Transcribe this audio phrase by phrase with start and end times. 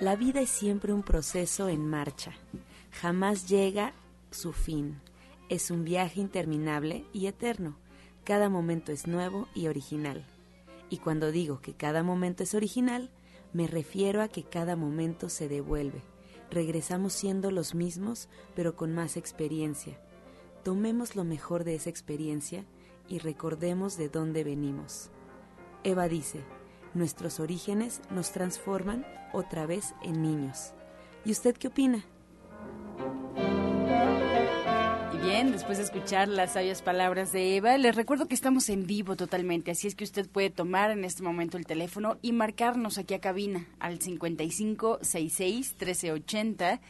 [0.00, 2.32] La vida es siempre un proceso en marcha.
[3.00, 3.92] Jamás llega
[4.32, 5.00] su fin.
[5.48, 7.76] Es un viaje interminable y eterno.
[8.24, 10.26] Cada momento es nuevo y original.
[10.90, 13.08] Y cuando digo que cada momento es original,
[13.52, 16.02] me refiero a que cada momento se devuelve.
[16.50, 19.96] Regresamos siendo los mismos, pero con más experiencia.
[20.64, 22.64] Tomemos lo mejor de esa experiencia
[23.08, 25.10] y recordemos de dónde venimos.
[25.84, 26.40] Eva dice,
[26.94, 30.72] nuestros orígenes nos transforman otra vez en niños.
[31.24, 32.04] ¿Y usted qué opina?
[35.24, 39.16] bien, después de escuchar las sabias palabras de Eva, les recuerdo que estamos en vivo
[39.16, 43.14] totalmente, así es que usted puede tomar en este momento el teléfono y marcarnos aquí
[43.14, 46.80] a cabina al 5566 1380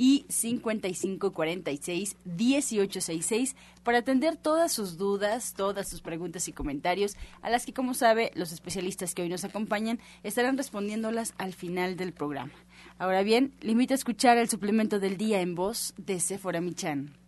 [0.00, 7.66] y 5546 1866 para atender todas sus dudas, todas sus preguntas y comentarios, a las
[7.66, 12.54] que, como sabe, los especialistas que hoy nos acompañan estarán respondiéndolas al final del programa.
[12.98, 17.19] Ahora bien, le invito a escuchar el suplemento del día en voz de Sephora Michan.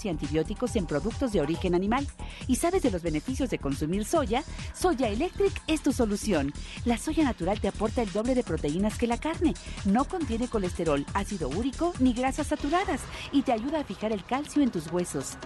[0.05, 2.07] y antibióticos en productos de origen animal
[2.47, 6.53] y sabes de los beneficios de consumir soya, Soya Electric es tu solución.
[6.85, 9.53] La soya natural te aporta el doble de proteínas que la carne.
[9.85, 13.01] No contiene colesterol, ácido úrico ni grasas saturadas
[13.31, 15.37] y te ayuda a fijar el calcio en tus huesos.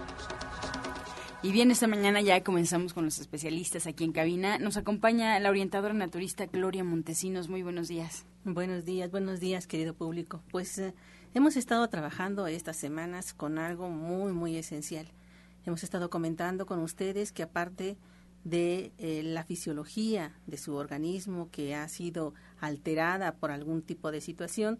[1.42, 4.58] Y bien, esta mañana ya comenzamos con los especialistas aquí en cabina.
[4.58, 7.48] Nos acompaña la orientadora naturista Gloria Montesinos.
[7.48, 8.26] Muy buenos días.
[8.44, 10.42] Buenos días, buenos días, querido público.
[10.50, 10.94] Pues eh,
[11.36, 15.06] hemos estado trabajando estas semanas con algo muy, muy esencial.
[15.66, 17.98] Hemos estado comentando con ustedes que aparte
[18.44, 24.22] de eh, la fisiología de su organismo que ha sido alterada por algún tipo de
[24.22, 24.78] situación,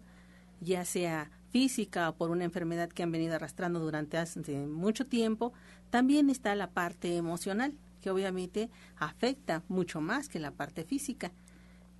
[0.59, 5.53] ya sea física o por una enfermedad que han venido arrastrando durante hace mucho tiempo,
[5.91, 11.31] también está la parte emocional, que obviamente afecta mucho más que la parte física.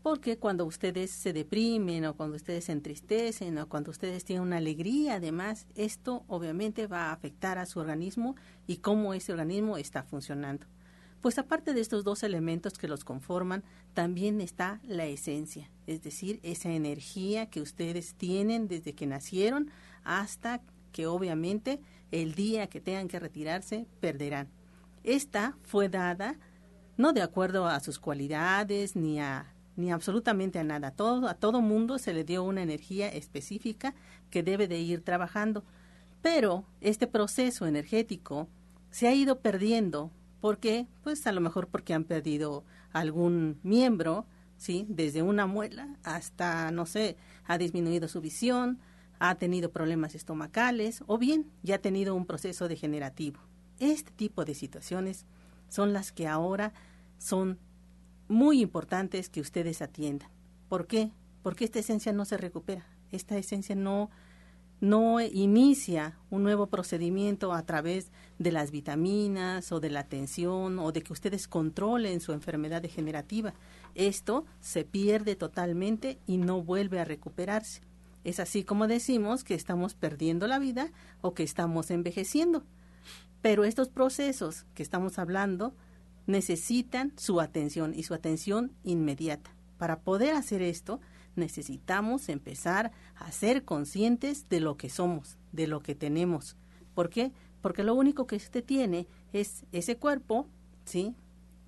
[0.07, 4.55] Porque cuando ustedes se deprimen o cuando ustedes se entristecen o cuando ustedes tienen una
[4.55, 8.37] alegría, además, esto obviamente va a afectar a su organismo
[8.67, 10.65] y cómo ese organismo está funcionando.
[11.19, 16.39] Pues aparte de estos dos elementos que los conforman, también está la esencia, es decir,
[16.41, 19.71] esa energía que ustedes tienen desde que nacieron
[20.05, 20.61] hasta
[20.93, 21.81] que obviamente
[22.11, 24.47] el día que tengan que retirarse perderán.
[25.03, 26.39] Esta fue dada
[26.95, 30.91] no de acuerdo a sus cualidades ni a ni absolutamente a nada.
[30.91, 33.95] Todo, a todo mundo se le dio una energía específica
[34.29, 35.63] que debe de ir trabajando.
[36.21, 38.49] Pero este proceso energético
[38.89, 44.25] se ha ido perdiendo porque, pues a lo mejor porque han perdido algún miembro,
[44.57, 44.85] ¿sí?
[44.89, 47.15] Desde una muela hasta, no sé,
[47.45, 48.79] ha disminuido su visión,
[49.19, 53.39] ha tenido problemas estomacales o bien ya ha tenido un proceso degenerativo.
[53.79, 55.25] Este tipo de situaciones
[55.69, 56.73] son las que ahora
[57.17, 57.59] son
[58.27, 60.29] muy importantes que ustedes atiendan.
[60.69, 61.11] ¿Por qué?
[61.43, 62.85] Porque esta esencia no se recupera.
[63.11, 64.09] Esta esencia no
[64.79, 70.91] no inicia un nuevo procedimiento a través de las vitaminas o de la atención o
[70.91, 73.55] de que ustedes controlen su enfermedad degenerativa.
[73.95, 77.81] Esto se pierde totalmente y no vuelve a recuperarse.
[78.23, 80.91] Es así como decimos que estamos perdiendo la vida
[81.21, 82.63] o que estamos envejeciendo.
[83.41, 85.73] Pero estos procesos que estamos hablando
[86.27, 89.55] necesitan su atención y su atención inmediata.
[89.77, 90.99] Para poder hacer esto,
[91.35, 96.55] necesitamos empezar a ser conscientes de lo que somos, de lo que tenemos.
[96.93, 97.31] ¿Por qué?
[97.61, 100.47] Porque lo único que usted tiene es ese cuerpo,
[100.83, 101.15] ¿sí?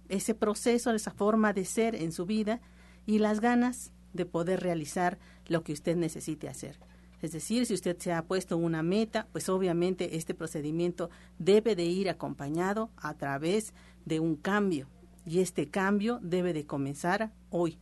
[0.08, 2.62] Ese proceso, esa forma de ser en su vida
[3.06, 6.80] y las ganas de poder realizar lo que usted necesite hacer.
[7.22, 11.86] Es decir, si usted se ha puesto una meta, pues obviamente este procedimiento debe de
[11.86, 13.74] ir acompañado a través
[14.06, 14.88] de un cambio
[15.26, 17.78] y este cambio debe de comenzar hoy,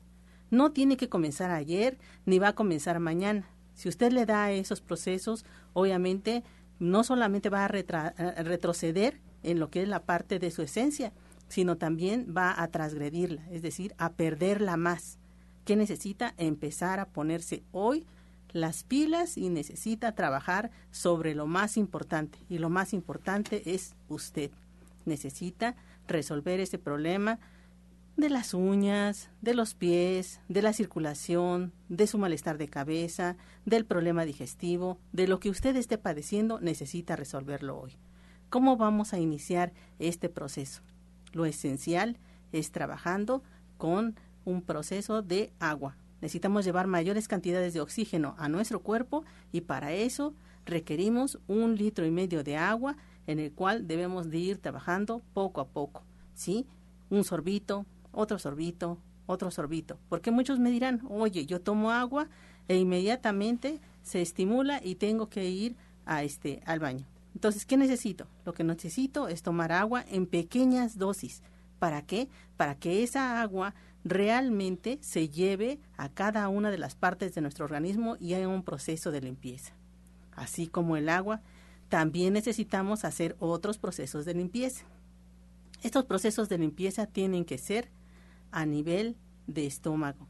[0.49, 3.47] no tiene que comenzar ayer ni va a comenzar mañana.
[3.73, 6.43] Si usted le da esos procesos, obviamente
[6.79, 11.13] no solamente va a, retroceder en lo que es la parte de su esencia,
[11.47, 15.19] sino también va a transgredirla, es decir, a perderla más.
[15.63, 16.33] ¿Qué necesita?
[16.37, 18.05] Empezar a ponerse hoy
[18.51, 22.39] las pilas y necesita trabajar sobre lo más importante.
[22.49, 24.51] Y lo más importante es usted.
[25.05, 25.75] Necesita
[26.07, 27.39] resolver ese problema
[28.17, 33.85] de las uñas, de los pies, de la circulación, de su malestar de cabeza, del
[33.85, 37.95] problema digestivo, de lo que usted esté padeciendo, necesita resolverlo hoy.
[38.49, 40.81] ¿Cómo vamos a iniciar este proceso?
[41.31, 42.17] Lo esencial
[42.51, 43.43] es trabajando
[43.77, 44.15] con
[44.45, 45.95] un proceso de agua.
[46.21, 50.33] Necesitamos llevar mayores cantidades de oxígeno a nuestro cuerpo y para eso
[50.65, 52.97] requerimos un litro y medio de agua
[53.27, 56.03] en el cual debemos de ir trabajando poco a poco.
[56.33, 56.65] ¿Sí?
[57.09, 59.99] Un sorbito, otro sorbito, otro sorbito.
[60.09, 62.29] Porque muchos me dirán, oye, yo tomo agua
[62.67, 65.75] e inmediatamente se estimula y tengo que ir
[66.05, 67.05] a este, al baño.
[67.35, 68.27] Entonces, ¿qué necesito?
[68.45, 71.43] Lo que necesito es tomar agua en pequeñas dosis.
[71.77, 72.29] ¿Para qué?
[72.55, 73.75] Para que esa agua
[74.09, 78.63] realmente se lleve a cada una de las partes de nuestro organismo y haya un
[78.63, 79.73] proceso de limpieza.
[80.35, 81.41] Así como el agua,
[81.89, 84.85] también necesitamos hacer otros procesos de limpieza.
[85.83, 87.89] Estos procesos de limpieza tienen que ser
[88.51, 89.15] a nivel
[89.47, 90.27] de estómago,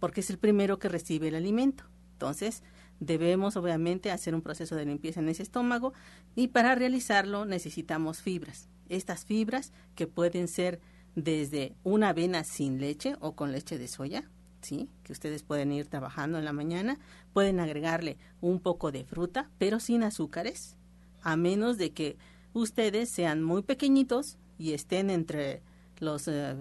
[0.00, 1.84] porque es el primero que recibe el alimento.
[2.12, 2.62] Entonces,
[3.00, 5.92] debemos obviamente hacer un proceso de limpieza en ese estómago
[6.34, 8.68] y para realizarlo necesitamos fibras.
[8.88, 10.80] Estas fibras que pueden ser
[11.14, 14.30] desde una avena sin leche o con leche de soya,
[14.60, 14.88] ¿sí?
[15.02, 16.98] que ustedes pueden ir trabajando en la mañana,
[17.32, 20.76] pueden agregarle un poco de fruta, pero sin azúcares,
[21.22, 22.16] a menos de que
[22.52, 25.62] ustedes sean muy pequeñitos y estén entre
[25.98, 26.56] los eh,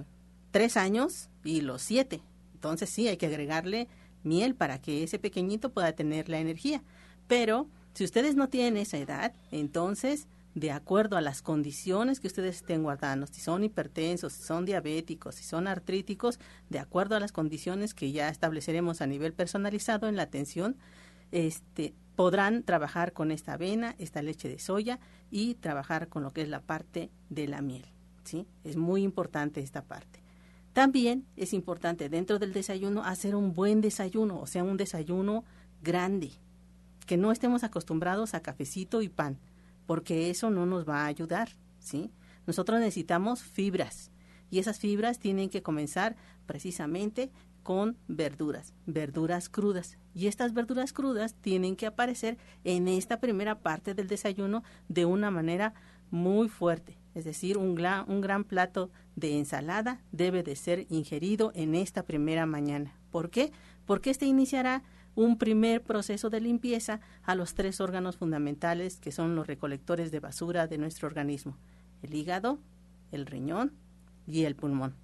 [0.51, 2.21] tres años y los siete.
[2.53, 3.87] Entonces sí, hay que agregarle
[4.23, 6.83] miel para que ese pequeñito pueda tener la energía.
[7.27, 12.57] Pero si ustedes no tienen esa edad, entonces, de acuerdo a las condiciones que ustedes
[12.57, 17.31] estén guardando, si son hipertensos, si son diabéticos, si son artríticos, de acuerdo a las
[17.31, 20.77] condiciones que ya estableceremos a nivel personalizado en la atención,
[21.31, 24.99] este, podrán trabajar con esta avena, esta leche de soya
[25.31, 27.85] y trabajar con lo que es la parte de la miel.
[28.23, 28.45] ¿sí?
[28.63, 30.21] Es muy importante esta parte.
[30.73, 35.43] También es importante dentro del desayuno hacer un buen desayuno, o sea, un desayuno
[35.81, 36.31] grande,
[37.05, 39.39] que no estemos acostumbrados a cafecito y pan,
[39.85, 41.49] porque eso no nos va a ayudar,
[41.79, 42.11] ¿sí?
[42.45, 44.11] Nosotros necesitamos fibras
[44.49, 47.31] y esas fibras tienen que comenzar precisamente
[47.63, 49.97] con verduras, verduras crudas.
[50.13, 55.31] Y estas verduras crudas tienen que aparecer en esta primera parte del desayuno de una
[55.31, 55.73] manera
[56.11, 56.99] muy fuerte.
[57.15, 62.03] Es decir, un gran, un gran plato de ensalada debe de ser ingerido en esta
[62.03, 62.99] primera mañana.
[63.09, 63.51] ¿Por qué?
[63.85, 64.83] Porque este iniciará
[65.15, 70.19] un primer proceso de limpieza a los tres órganos fundamentales que son los recolectores de
[70.19, 71.57] basura de nuestro organismo,
[72.01, 72.59] el hígado,
[73.11, 73.73] el riñón
[74.27, 74.95] y el pulmón.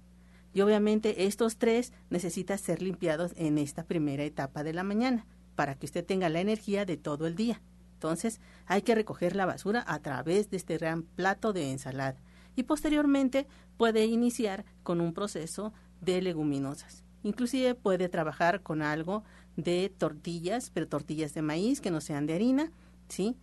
[0.52, 5.76] Y obviamente estos tres necesitan ser limpiados en esta primera etapa de la mañana para
[5.76, 7.60] que usted tenga la energía de todo el día.
[7.94, 12.16] Entonces hay que recoger la basura a través de este gran plato de ensalada
[12.56, 17.04] y posteriormente puede iniciar con un proceso de leguminosas.
[17.22, 19.22] Inclusive puede trabajar con algo
[19.56, 22.70] de tortillas, pero tortillas de maíz que no sean de harina,
[23.08, 23.36] ¿sí?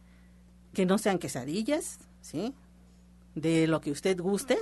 [0.74, 2.54] Que no sean quesadillas, ¿sí?
[3.36, 4.58] De lo que usted guste,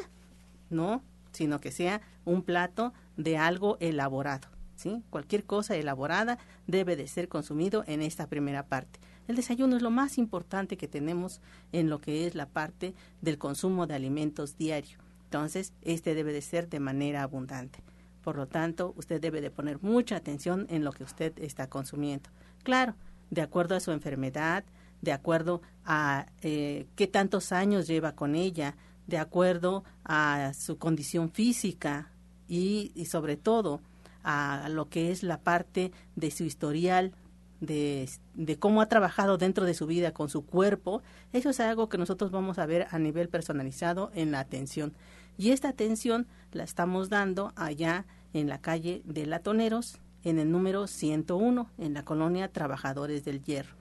[0.69, 1.03] ¿no?
[1.31, 5.03] Sino que sea un plato de algo elaborado, ¿sí?
[5.09, 6.37] Cualquier cosa elaborada
[6.67, 8.99] debe de ser consumido en esta primera parte.
[9.27, 13.37] El desayuno es lo más importante que tenemos en lo que es la parte del
[13.37, 14.99] consumo de alimentos diario.
[15.25, 17.79] Entonces, este debe de ser de manera abundante.
[18.25, 22.31] Por lo tanto, usted debe de poner mucha atención en lo que usted está consumiendo.
[22.63, 22.95] Claro,
[23.29, 24.63] de acuerdo a su enfermedad,
[25.03, 31.29] de acuerdo a eh, qué tantos años lleva con ella, de acuerdo a su condición
[31.29, 32.09] física
[32.47, 33.79] y, y sobre todo
[34.23, 37.13] a lo que es la parte de su historial
[37.59, 41.89] de, de, cómo ha trabajado dentro de su vida con su cuerpo, eso es algo
[41.89, 44.95] que nosotros vamos a ver a nivel personalizado en la atención.
[45.37, 48.05] Y esta atención la estamos dando allá
[48.35, 53.75] en la calle de Latoneros, en el número 101, en la colonia Trabajadores del Hierro.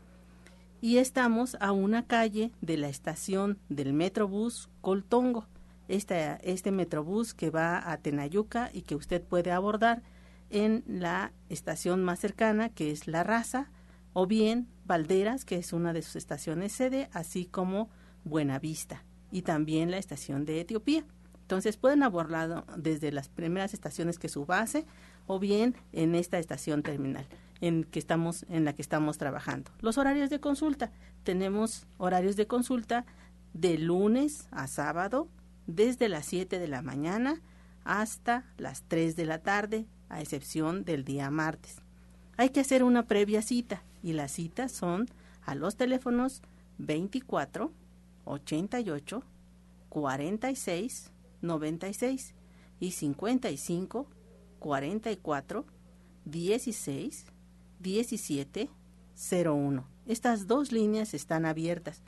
[0.80, 5.46] Y estamos a una calle de la estación del Metrobús Coltongo,
[5.88, 10.02] este, este Metrobús que va a Tenayuca y que usted puede abordar
[10.50, 13.72] en la estación más cercana, que es La Raza,
[14.12, 17.90] o bien Valderas, que es una de sus estaciones sede, así como
[18.22, 21.04] Buenavista, y también la estación de Etiopía.
[21.44, 24.86] Entonces pueden abordarlo desde las primeras estaciones que su base
[25.26, 27.26] o bien en esta estación terminal
[27.60, 29.70] en que estamos en la que estamos trabajando.
[29.80, 30.90] Los horarios de consulta,
[31.22, 33.04] tenemos horarios de consulta
[33.52, 35.28] de lunes a sábado
[35.66, 37.40] desde las 7 de la mañana
[37.84, 41.76] hasta las 3 de la tarde, a excepción del día martes.
[42.38, 45.08] Hay que hacer una previa cita y las citas son
[45.44, 46.42] a los teléfonos
[46.78, 47.70] 24
[48.24, 49.22] 88
[49.90, 51.13] 46
[51.44, 52.34] 96
[52.80, 54.08] y 55
[54.58, 55.66] 44
[56.24, 57.26] 16
[57.80, 58.70] 17
[59.46, 59.88] 01.
[60.06, 62.02] Estas dos líneas están abiertas,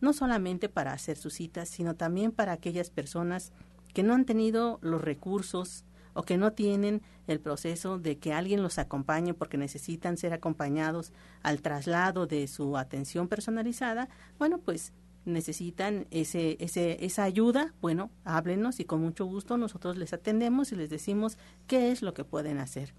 [0.00, 3.52] no solamente para hacer sus citas, sino también para aquellas personas
[3.94, 8.62] que no han tenido los recursos o que no tienen el proceso de que alguien
[8.62, 14.92] los acompañe porque necesitan ser acompañados al traslado de su atención personalizada, bueno, pues
[15.28, 20.76] necesitan ese, ese, esa ayuda, bueno, háblenos y con mucho gusto nosotros les atendemos y
[20.76, 22.94] les decimos qué es lo que pueden hacer.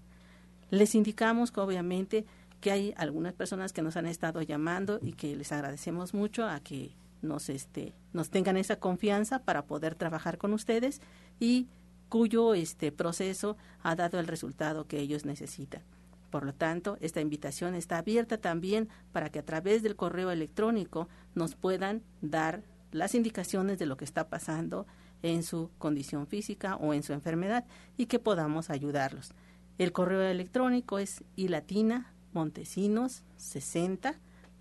[0.70, 2.24] Les indicamos que obviamente
[2.60, 6.60] que hay algunas personas que nos han estado llamando y que les agradecemos mucho a
[6.60, 11.00] que nos este nos tengan esa confianza para poder trabajar con ustedes
[11.38, 11.68] y
[12.08, 15.82] cuyo este proceso ha dado el resultado que ellos necesitan.
[16.30, 21.08] Por lo tanto, esta invitación está abierta también para que a través del correo electrónico
[21.34, 24.86] nos puedan dar las indicaciones de lo que está pasando
[25.22, 27.64] en su condición física o en su enfermedad
[27.96, 29.32] y que podamos ayudarlos.
[29.78, 34.14] El correo electrónico es ilatina montesinos 60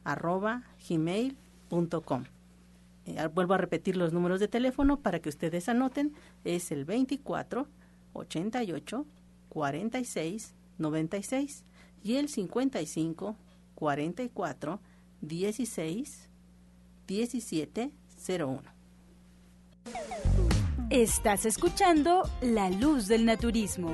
[0.04, 2.24] arroba gmail.com.
[3.06, 6.14] Eh, vuelvo a repetir los números de teléfono para que ustedes anoten.
[6.44, 7.68] Es el 24
[8.14, 9.06] 88
[9.50, 11.64] 46 96
[12.04, 13.36] y el 55
[13.76, 14.80] 44
[15.22, 16.30] 16
[17.08, 17.92] 17
[18.28, 18.62] 01.
[20.90, 23.94] Estás escuchando La Luz del Naturismo.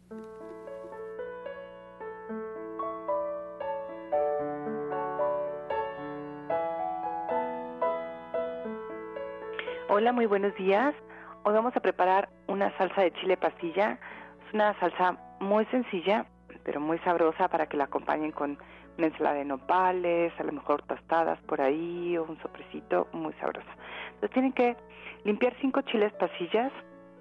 [10.07, 10.95] Hola, muy buenos días.
[11.43, 13.99] Hoy vamos a preparar una salsa de chile pastilla.
[14.47, 16.27] Es una salsa muy sencilla,
[16.63, 18.57] pero muy sabrosa para que la acompañen con
[18.97, 23.67] una ensalada de nopales, a lo mejor tostadas por ahí o un soprecito muy sabroso.
[24.15, 24.77] Entonces tienen que
[25.25, 26.71] limpiar cinco chiles pasillas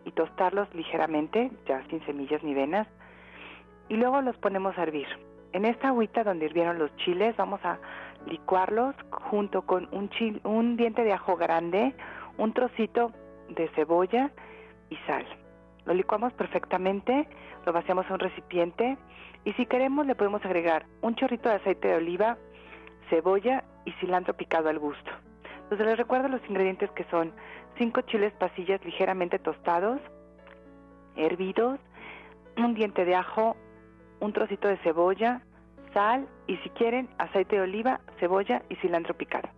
[0.03, 2.87] y tostarlos ligeramente, ya sin semillas ni venas,
[3.89, 5.07] y luego los ponemos a hervir.
[5.53, 7.79] En esta agüita donde hirvieron los chiles vamos a
[8.27, 10.07] licuarlos junto con un,
[10.43, 11.95] un diente de ajo grande,
[12.37, 13.11] un trocito
[13.49, 14.31] de cebolla
[14.89, 15.25] y sal.
[15.85, 17.27] Lo licuamos perfectamente,
[17.65, 18.97] lo vaciamos en un recipiente
[19.43, 22.37] y si queremos le podemos agregar un chorrito de aceite de oliva,
[23.09, 25.11] cebolla y cilantro picado al gusto.
[25.63, 27.33] Entonces les recuerdo los ingredientes que son
[27.77, 29.99] 5 chiles pasillas ligeramente tostados,
[31.15, 31.79] hervidos,
[32.57, 33.55] un diente de ajo,
[34.19, 35.41] un trocito de cebolla,
[35.93, 39.49] sal y si quieren aceite de oliva, cebolla y cilantro picado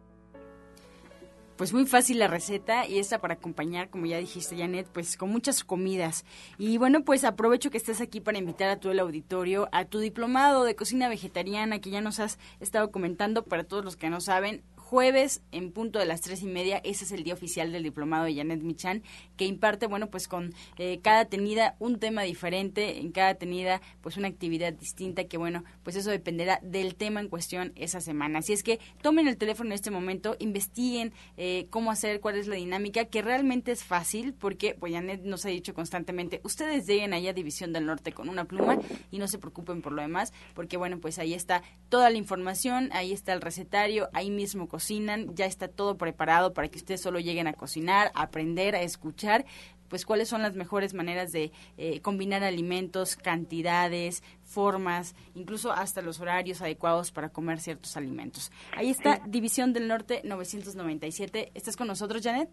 [1.58, 5.30] pues muy fácil la receta y esta para acompañar, como ya dijiste, Janet, pues con
[5.30, 6.24] muchas comidas.
[6.58, 10.00] Y bueno, pues aprovecho que estés aquí para invitar a todo el auditorio a tu
[10.00, 14.22] diplomado de cocina vegetariana que ya nos has estado comentando para todos los que no
[14.22, 16.78] saben jueves en punto de las tres y media.
[16.78, 19.04] Ese es el día oficial del diplomado de Janet Michan,
[19.36, 24.16] que imparte, bueno, pues con eh, cada tenida un tema diferente, en cada tenida, pues
[24.16, 28.40] una actividad distinta, que bueno, pues eso dependerá del tema en cuestión esa semana.
[28.40, 32.48] Así es que tomen el teléfono en este momento, investiguen eh, cómo hacer, cuál es
[32.48, 37.14] la dinámica, que realmente es fácil, porque, pues Janet nos ha dicho constantemente, ustedes lleguen
[37.14, 38.80] allá a División del Norte con una pluma
[39.12, 42.90] y no se preocupen por lo demás, porque bueno, pues ahí está toda la información,
[42.94, 47.20] ahí está el recetario, ahí mismo cocinan, ya está todo preparado para que ustedes solo
[47.20, 49.44] lleguen a cocinar, a aprender, a escuchar
[49.90, 56.20] pues cuáles son las mejores maneras de eh, combinar alimentos, cantidades, formas, incluso hasta los
[56.20, 58.52] horarios adecuados para comer ciertos alimentos.
[58.76, 61.52] Ahí está, División del Norte 997.
[61.54, 62.50] ¿Estás con nosotros, Janet?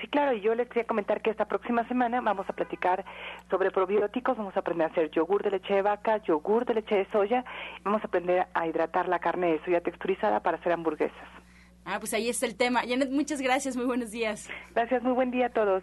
[0.00, 3.04] Sí, claro, y yo les quería comentar que esta próxima semana vamos a platicar
[3.50, 6.94] sobre probióticos, vamos a aprender a hacer yogur de leche de vaca, yogur de leche
[6.94, 7.44] de soya,
[7.84, 11.28] vamos a aprender a hidratar la carne de soya texturizada para hacer hamburguesas.
[11.90, 12.82] Ah, pues ahí está el tema.
[12.86, 14.46] Janet, muchas gracias, muy buenos días.
[14.74, 15.82] Gracias, muy buen día a todos.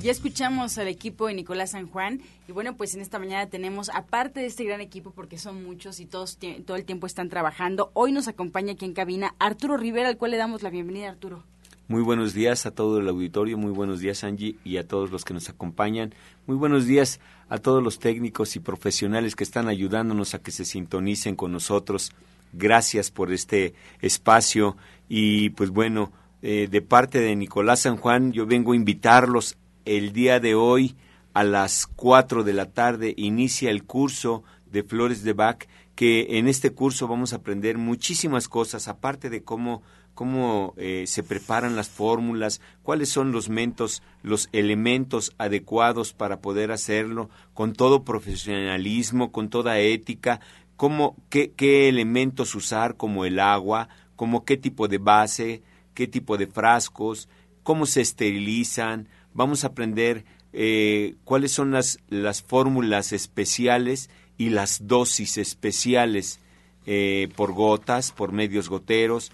[0.00, 3.90] Ya escuchamos al equipo de Nicolás San Juan y bueno, pues en esta mañana tenemos,
[3.92, 7.90] aparte de este gran equipo, porque son muchos y todos todo el tiempo están trabajando,
[7.94, 11.42] hoy nos acompaña aquí en cabina Arturo Rivera, al cual le damos la bienvenida, Arturo.
[11.90, 15.24] Muy buenos días a todo el auditorio, muy buenos días Angie y a todos los
[15.24, 16.14] que nos acompañan.
[16.46, 20.66] Muy buenos días a todos los técnicos y profesionales que están ayudándonos a que se
[20.66, 22.12] sintonicen con nosotros.
[22.52, 23.72] Gracias por este
[24.02, 24.76] espacio
[25.08, 30.12] y pues bueno, eh, de parte de Nicolás San Juan yo vengo a invitarlos el
[30.12, 30.94] día de hoy
[31.32, 36.48] a las 4 de la tarde inicia el curso de Flores de Bach, que en
[36.48, 39.82] este curso vamos a aprender muchísimas cosas, aparte de cómo,
[40.18, 46.72] cómo eh, se preparan las fórmulas, cuáles son los mentos, los elementos adecuados para poder
[46.72, 50.40] hacerlo, con todo profesionalismo, con toda ética,
[50.74, 51.54] cómo, qué,
[51.88, 55.62] elementos usar como el agua, como qué tipo de base,
[55.94, 57.28] qué tipo de frascos,
[57.62, 64.88] cómo se esterilizan, vamos a aprender eh, cuáles son las, las fórmulas especiales y las
[64.88, 66.40] dosis especiales
[66.86, 69.30] eh, por gotas, por medios goteros.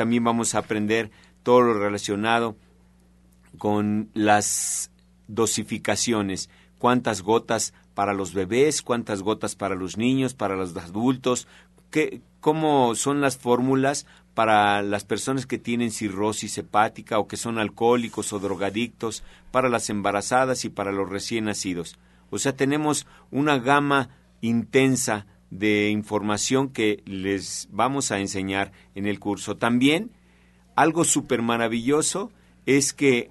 [0.00, 1.10] También vamos a aprender
[1.42, 2.56] todo lo relacionado
[3.58, 4.90] con las
[5.28, 11.46] dosificaciones, cuántas gotas para los bebés, cuántas gotas para los niños, para los adultos,
[11.90, 17.58] qué, cómo son las fórmulas para las personas que tienen cirrosis hepática o que son
[17.58, 21.98] alcohólicos o drogadictos, para las embarazadas y para los recién nacidos.
[22.30, 24.08] O sea, tenemos una gama
[24.40, 29.56] intensa de información que les vamos a enseñar en el curso.
[29.56, 30.12] También
[30.76, 32.30] algo súper maravilloso
[32.66, 33.30] es que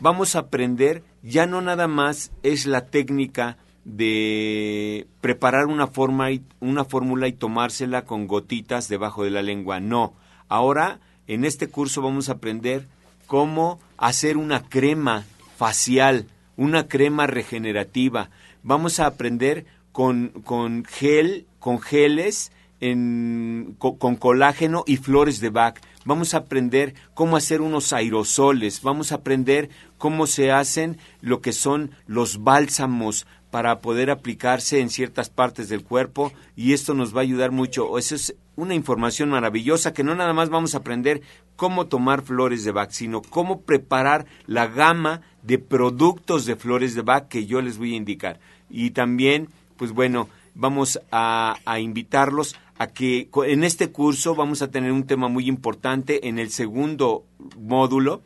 [0.00, 6.42] vamos a aprender, ya no nada más es la técnica de preparar una forma y
[6.60, 9.80] una fórmula y tomársela con gotitas debajo de la lengua.
[9.80, 10.14] No,
[10.48, 12.86] ahora en este curso vamos a aprender
[13.26, 15.24] cómo hacer una crema
[15.56, 16.26] facial,
[16.56, 18.30] una crema regenerativa.
[18.62, 25.78] Vamos a aprender con, con gel, con geles, en, con, colágeno y flores de Bach.
[26.04, 31.52] Vamos a aprender cómo hacer unos aerosoles, vamos a aprender cómo se hacen lo que
[31.52, 37.20] son los bálsamos para poder aplicarse en ciertas partes del cuerpo y esto nos va
[37.20, 37.96] a ayudar mucho.
[37.96, 41.22] Eso es una información maravillosa que no nada más vamos a aprender
[41.54, 47.02] cómo tomar flores de Bach, sino cómo preparar la gama de productos de flores de
[47.02, 48.40] Bach que yo les voy a indicar.
[48.68, 54.92] Y también, pues bueno, vamos a, invitarlos a que en este curso vamos a tener
[54.92, 57.24] un tema muy importante en el segundo
[57.58, 58.22] módulo,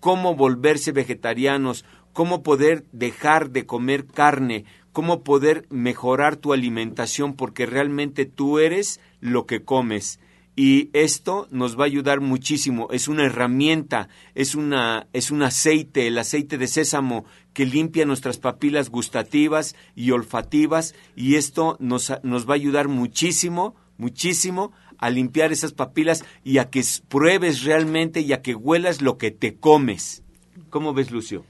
[0.00, 7.66] cómo volverse vegetarianos, cómo poder dejar de comer carne, cómo poder mejorar tu alimentación, porque
[7.66, 10.20] realmente tú eres lo que comes.
[10.60, 12.88] Y esto nos va a ayudar muchísimo.
[12.90, 18.38] Es una herramienta, es, una, es un aceite, el aceite de sésamo que limpia nuestras
[18.38, 20.96] papilas gustativas y olfativas.
[21.14, 26.70] Y esto nos, nos va a ayudar muchísimo, muchísimo a limpiar esas papilas y a
[26.70, 30.24] que pruebes realmente y a que huelas lo que te comes.
[30.70, 31.44] ¿Cómo ves, Lucio?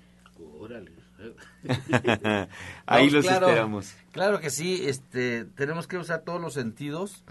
[2.85, 3.95] Ahí los esperamos.
[4.13, 7.25] Claro que sí, este, tenemos que usar todos los sentidos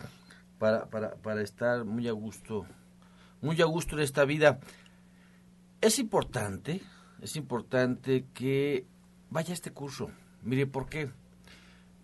[0.60, 2.66] para, para, para estar muy a gusto,
[3.42, 4.60] muy a gusto en esta vida.
[5.82, 6.82] Es importante,
[7.22, 8.86] es importante que
[9.30, 10.10] vaya este curso.
[10.44, 11.10] Mire, ¿por qué?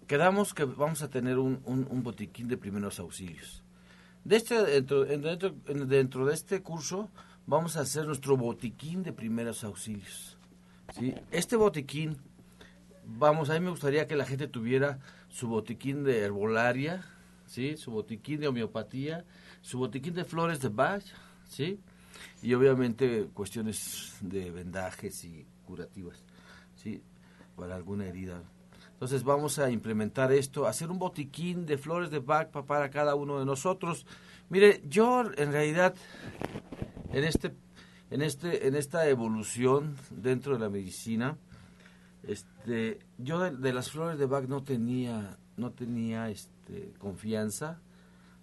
[0.07, 3.63] Quedamos que vamos a tener un, un, botiquín de primeros auxilios.
[4.23, 5.51] De este, dentro, dentro,
[5.85, 7.09] dentro de este curso
[7.45, 10.37] vamos a hacer nuestro botiquín de primeros auxilios.
[10.93, 11.15] ¿sí?
[11.31, 12.17] Este botiquín,
[13.05, 17.05] vamos, a mí me gustaría que la gente tuviera su botiquín de herbolaria,
[17.53, 17.77] ¿sí?
[17.77, 19.25] Su botiquín de homeopatía,
[19.61, 21.03] su botiquín de flores de Bach,
[21.47, 21.79] ¿sí?
[22.41, 26.23] Y obviamente cuestiones de vendajes y curativas,
[26.75, 27.03] ¿sí?
[27.55, 28.41] Para alguna herida.
[28.93, 33.37] Entonces vamos a implementar esto, hacer un botiquín de flores de Bach para cada uno
[33.37, 34.07] de nosotros.
[34.49, 35.93] Mire, yo en realidad
[37.11, 37.53] en este
[38.09, 41.37] en este en esta evolución dentro de la medicina
[42.23, 46.62] este yo de, las flores de Bach no tenía no tenía este
[46.97, 47.79] confianza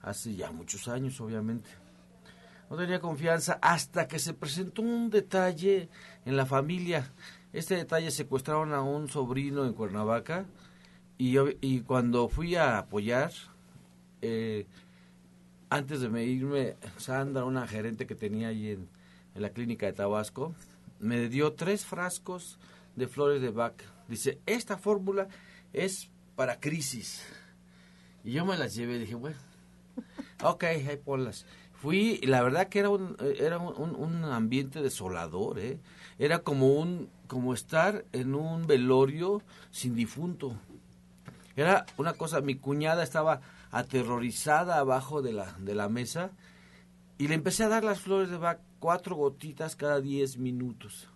[0.02, 1.70] hace ya muchos años obviamente
[2.68, 5.88] no tenía confianza hasta que se presentó un detalle
[6.24, 7.12] en la familia
[7.52, 10.46] este detalle secuestraron a un sobrino en Cuernavaca
[11.18, 13.33] y, y cuando fui a apoyar
[14.22, 14.66] eh,
[15.68, 18.88] antes de irme Sandra una gerente que tenía ahí en
[19.35, 20.54] en la clínica de Tabasco,
[20.98, 22.59] me dio tres frascos
[22.96, 23.74] de flores de Bach.
[24.09, 25.28] Dice, esta fórmula
[25.72, 27.24] es para crisis.
[28.24, 29.37] Y yo me las llevé y dije, bueno,
[30.42, 31.46] ok, ahí ponlas.
[31.72, 35.78] Fui, y la verdad que era un, era un, un ambiente desolador, ¿eh?
[36.18, 40.54] Era como un, como estar en un velorio sin difunto.
[41.56, 46.30] Era una cosa, mi cuñada estaba aterrorizada abajo de la, de la mesa
[47.18, 51.10] y le empecé a dar las flores de Bach cuatro gotitas cada diez minutos.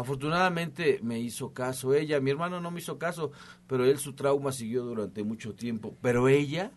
[0.00, 3.32] Afortunadamente me hizo caso ella, mi hermano no me hizo caso,
[3.66, 5.94] pero él su trauma siguió durante mucho tiempo.
[6.00, 6.72] Pero ella,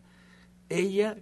[0.68, 1.16] ella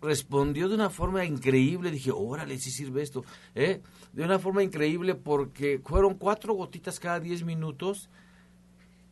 [0.00, 1.90] respondió de una forma increíble.
[1.90, 3.22] Dije, órale, si sirve esto.
[3.54, 3.82] ¿eh?
[4.14, 8.08] De una forma increíble porque fueron cuatro gotitas cada diez minutos.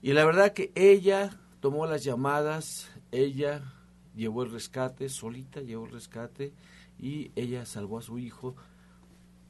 [0.00, 3.70] Y la verdad que ella tomó las llamadas, ella
[4.16, 6.54] llevó el rescate, solita llevó el rescate
[6.98, 8.56] y ella salvó a su hijo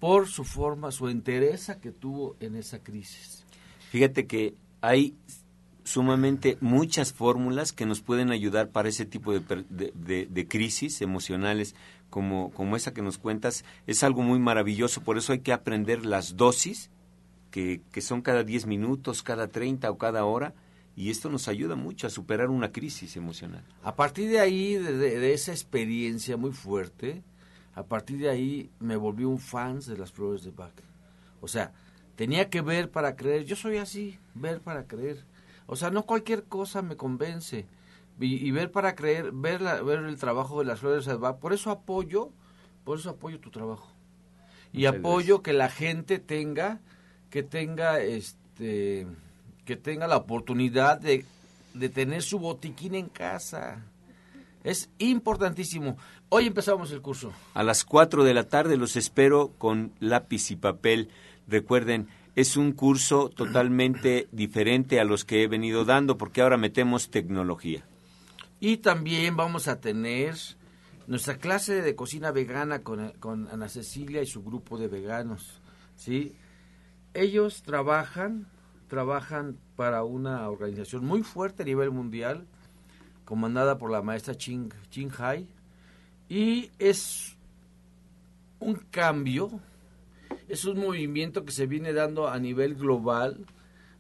[0.03, 3.47] por su forma, su entereza que tuvo en esa crisis.
[3.93, 5.15] Fíjate que hay
[5.85, 11.77] sumamente muchas fórmulas que nos pueden ayudar para ese tipo de, crisis emocionales
[12.11, 13.65] como, como esa que nos cuentas.
[13.87, 16.91] Es algo muy maravilloso, por eso hay que aprender las dosis,
[17.53, 20.53] que, que son cada 10 minutos, cada 30 o cada hora,
[20.97, 23.63] y esto nos ayuda mucho a superar una crisis emocional.
[23.85, 27.23] A partir de ahí, de, esa experiencia muy fuerte,
[27.75, 30.73] a partir de ahí me volví un fan de las flores de Bach.
[31.41, 31.73] O sea,
[32.17, 33.45] tenía que ver para creer.
[33.45, 35.25] Yo soy así, ver para creer.
[35.67, 37.67] O sea, no cualquier cosa me convence.
[38.21, 41.39] Y, ver para creer, ver, ver el trabajo de las flores de Bach.
[41.39, 42.31] Por eso apoyo,
[42.85, 43.91] por eso apoyo tu trabajo.
[44.73, 46.81] Y apoyo que la gente tenga,
[47.31, 49.07] que tenga este
[49.65, 51.25] que tenga la oportunidad de,
[51.75, 53.85] de tener su botiquín en casa.
[54.65, 55.97] Es importantísimo.
[56.29, 57.33] Hoy empezamos el curso.
[57.55, 61.09] A las 4 de la tarde los espero con lápiz y papel.
[61.49, 67.11] Recuerden, es un curso totalmente diferente a los que he venido dando porque ahora metemos
[67.11, 67.85] tecnología.
[68.61, 70.37] Y también vamos a tener
[71.09, 75.61] nuestra clase de cocina vegana con, con Ana Cecilia y su grupo de veganos.
[75.97, 76.37] ¿sí?
[77.15, 78.47] Ellos trabajan
[78.93, 82.47] trabajan para una organización muy fuerte a nivel mundial,
[83.33, 85.49] comandada por la maestra Ching, Ching Hai,
[86.29, 87.35] y es
[88.61, 89.59] un cambio,
[90.49, 93.47] es un movimiento que se viene dando a nivel global,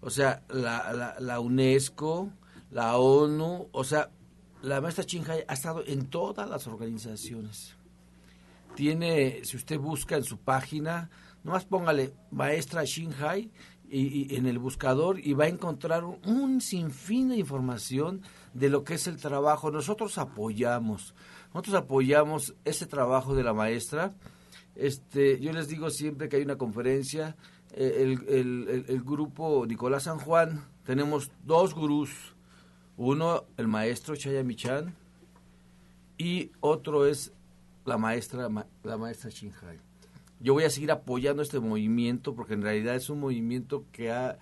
[0.03, 2.29] o sea, la, la, UNESCO,
[2.73, 4.11] la ONU, o sea,
[4.61, 7.75] la maestra Ching Hai ha estado en todas las organizaciones.
[8.77, 11.09] Tiene, si usted busca en su página,
[11.43, 13.51] nomás póngale maestra Hai
[13.93, 18.23] y, en el buscador y va a encontrar un, sinfín de información
[18.55, 19.71] de lo que es el trabajo.
[19.71, 21.15] Nosotros apoyamos,
[21.53, 24.15] nosotros apoyamos ese trabajo de la maestra.
[24.75, 27.37] Este, yo les digo siempre que hay una conferencia,
[27.73, 32.35] eh, el, el, grupo Nicolás San Juan, tenemos dos gurús,
[32.97, 34.95] uno el maestro Chaya Michan
[36.19, 37.33] y otro es
[37.85, 38.49] la maestra
[38.85, 39.31] la maestra
[40.43, 44.39] yo voy a seguir apoyando este movimiento porque en realidad es un movimiento que ha,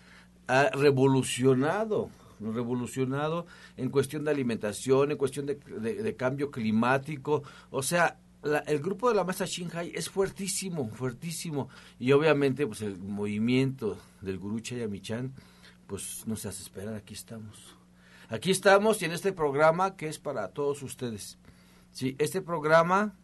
[0.72, 7.42] revolucionado revolucionado en cuestión de alimentación, en cuestión de, cambio climático.
[7.70, 8.18] O sea,
[8.66, 11.68] el grupo de la masa Shinhai es fuertísimo, fuertísimo.
[11.98, 15.32] Y obviamente, pues el movimiento del gurú Chayamichan,
[15.86, 17.76] pues no se hace esperar, aquí estamos.
[18.28, 21.38] Aquí estamos y en este programa que es para todos ustedes.
[21.90, 23.16] Sí, este programa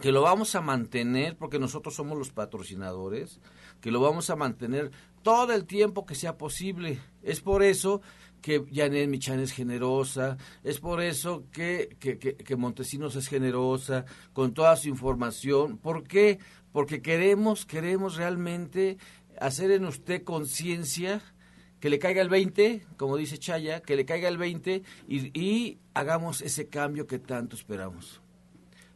[0.00, 3.40] que lo vamos a mantener porque nosotros somos los patrocinadores,
[3.80, 4.90] que lo vamos a mantener
[5.22, 7.00] todo el tiempo que sea posible.
[7.22, 8.02] Es por eso
[8.44, 14.04] que Janet Michan es generosa, es por eso que, que, que, Montesinos es generosa
[14.34, 15.78] con toda su información.
[15.78, 16.38] ¿Por qué?
[16.70, 18.98] Porque queremos, queremos realmente
[19.40, 21.22] hacer en usted conciencia
[21.80, 25.78] que le caiga el 20, como dice Chaya, que le caiga el 20 y, y
[25.94, 28.20] hagamos ese cambio que tanto esperamos.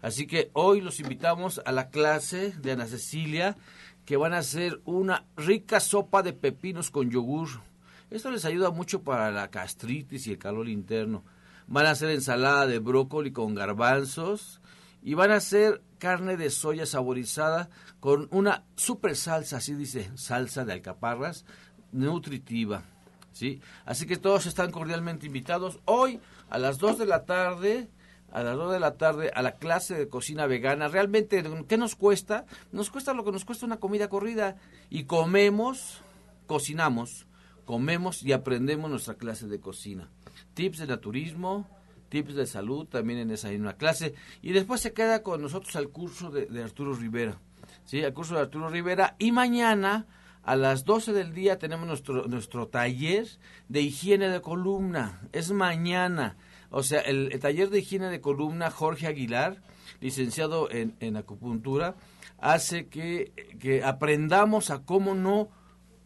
[0.03, 3.57] Así que hoy los invitamos a la clase de Ana Cecilia,
[4.05, 7.67] que van a hacer una rica sopa de pepinos con yogur.
[8.11, 11.25] Esto les ayuda mucho para la gastritis y el calor interno.
[11.67, 14.61] Van a hacer ensalada de brócoli con garbanzos
[15.03, 17.69] y van a hacer carne de soya saborizada
[18.01, 21.45] con una super salsa, así dice, salsa de alcaparras,
[21.93, 22.85] nutritiva.
[23.33, 23.61] ¿sí?
[23.85, 27.91] Así que todos están cordialmente invitados hoy a las 2 de la tarde
[28.31, 30.89] a las 2 de la tarde a la clase de cocina vegana.
[30.89, 32.45] Realmente, ¿qué nos cuesta?
[32.73, 34.57] Nos cuesta lo que nos cuesta una comida corrida.
[34.91, 36.03] Y comemos,
[36.47, 37.27] cocinamos,
[37.69, 40.09] comemos y aprendemos nuestra clase de cocina.
[40.55, 41.69] Tips de naturismo,
[42.09, 44.15] tips de salud también en esa misma clase.
[44.41, 47.39] Y después se queda con nosotros al curso de, Arturo Rivera.
[47.85, 48.03] ¿Sí?
[48.03, 49.17] Al curso de Arturo Rivera.
[49.19, 50.07] Y mañana
[50.45, 53.29] a las 12 del día tenemos nuestro, nuestro taller
[53.69, 55.21] de higiene de columna.
[55.33, 56.39] Es mañana.
[56.71, 59.61] O sea, el, taller de higiene de columna Jorge Aguilar,
[60.01, 61.97] licenciado en, acupuntura,
[62.39, 65.51] hace que, aprendamos a cómo no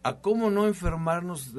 [0.03, 1.53] a cómo no enfermarnos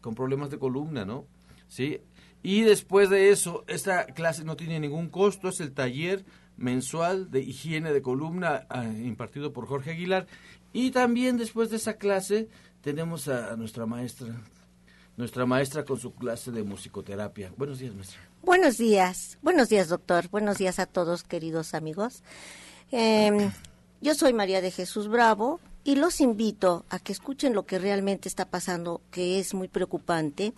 [0.00, 1.26] con problemas de columna, ¿no?
[1.68, 2.00] ¿Sí?
[2.42, 6.24] Y después de eso, esta clase no tiene ningún costo, es el taller
[6.56, 10.26] mensual de higiene de columna ah, impartido por Jorge Aguilar.
[10.72, 12.48] Y también después de esa clase
[12.82, 14.28] tenemos a, nuestra maestra,
[15.16, 17.52] nuestra maestra con su clase de musicoterapia.
[17.56, 18.20] Buenos días, maestra.
[18.42, 20.28] Buenos días, buenos días, doctor.
[20.30, 22.22] Buenos días a todos, queridos amigos.
[22.92, 23.50] Em,
[24.00, 28.28] yo soy María de Jesús Bravo y los invito a que escuchen lo que realmente
[28.28, 30.52] está pasando, que es muy preocupante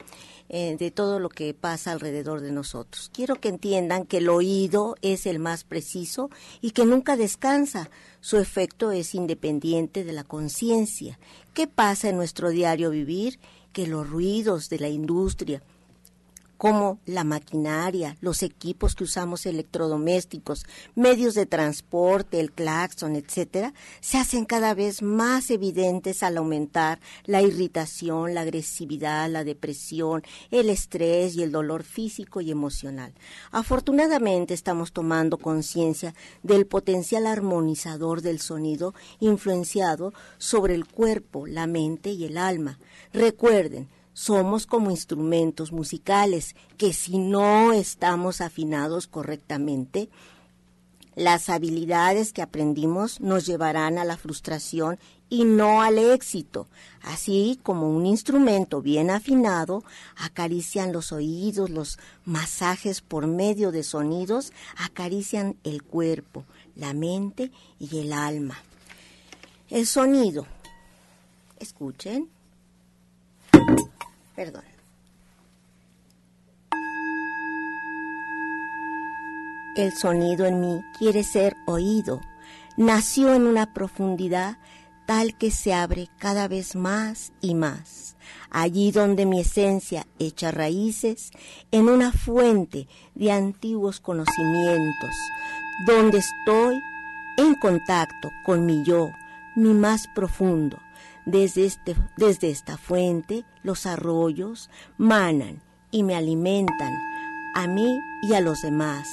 [0.49, 3.11] eh, de todo lo que pasa alrededor de nosotros.
[3.13, 6.31] Quiero que entiendan que el oído es el más preciso
[6.63, 7.91] y que nunca descansa.
[8.23, 11.19] Su efecto es independiente de la conciencia.
[11.53, 13.39] ¿Qué pasa en nuestro diario vivir?
[13.75, 15.63] Que los ruidos de la industria,
[16.59, 20.67] como la maquinaria, los equipos que usamos electrodomésticos,
[20.97, 27.43] medios de transporte, el claxon, etcétera, se hacen cada vez más evidentes al aumentar la
[27.43, 33.15] irritación, la agresividad, la depresión, el estrés y el dolor físico y emocional.
[33.53, 42.11] Afortunadamente estamos tomando conciencia del potencial armonizador del sonido influenciado sobre el cuerpo, la mente
[42.11, 42.81] y el alma.
[43.13, 50.09] Recuerden, somos como instrumentos musicales que si no estamos afinados correctamente,
[51.15, 56.67] las habilidades que aprendimos nos llevarán a la frustración y no al éxito.
[57.01, 59.85] Así como un instrumento bien afinado
[60.17, 68.01] acarician los oídos, los masajes por medio de sonidos acarician el cuerpo, la mente y
[68.01, 68.59] el alma.
[69.71, 70.45] El sonido.
[71.61, 72.29] Escuchen
[74.39, 74.63] Perdón.
[79.75, 82.21] El sonido en mí quiere ser oído.
[82.77, 84.59] Nació en una profundidad
[85.09, 88.17] tal que se abre cada vez más y más.
[88.49, 91.33] Allí donde mi esencia echa raíces,
[91.73, 95.17] en una fuente de antiguos conocimientos,
[95.85, 96.81] donde estoy
[97.39, 99.11] en contacto con mi yo,
[99.57, 100.79] mi más profundo,
[101.29, 105.61] desde, este, desde esta fuente los arroyos manan
[105.91, 106.93] y me alimentan
[107.55, 109.07] a mí y a los demás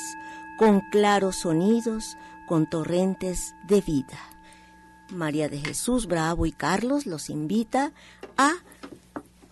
[0.58, 4.17] con claros sonidos, con torrentes de vida.
[5.10, 7.91] María de Jesús Bravo y Carlos los invita
[8.38, 8.54] a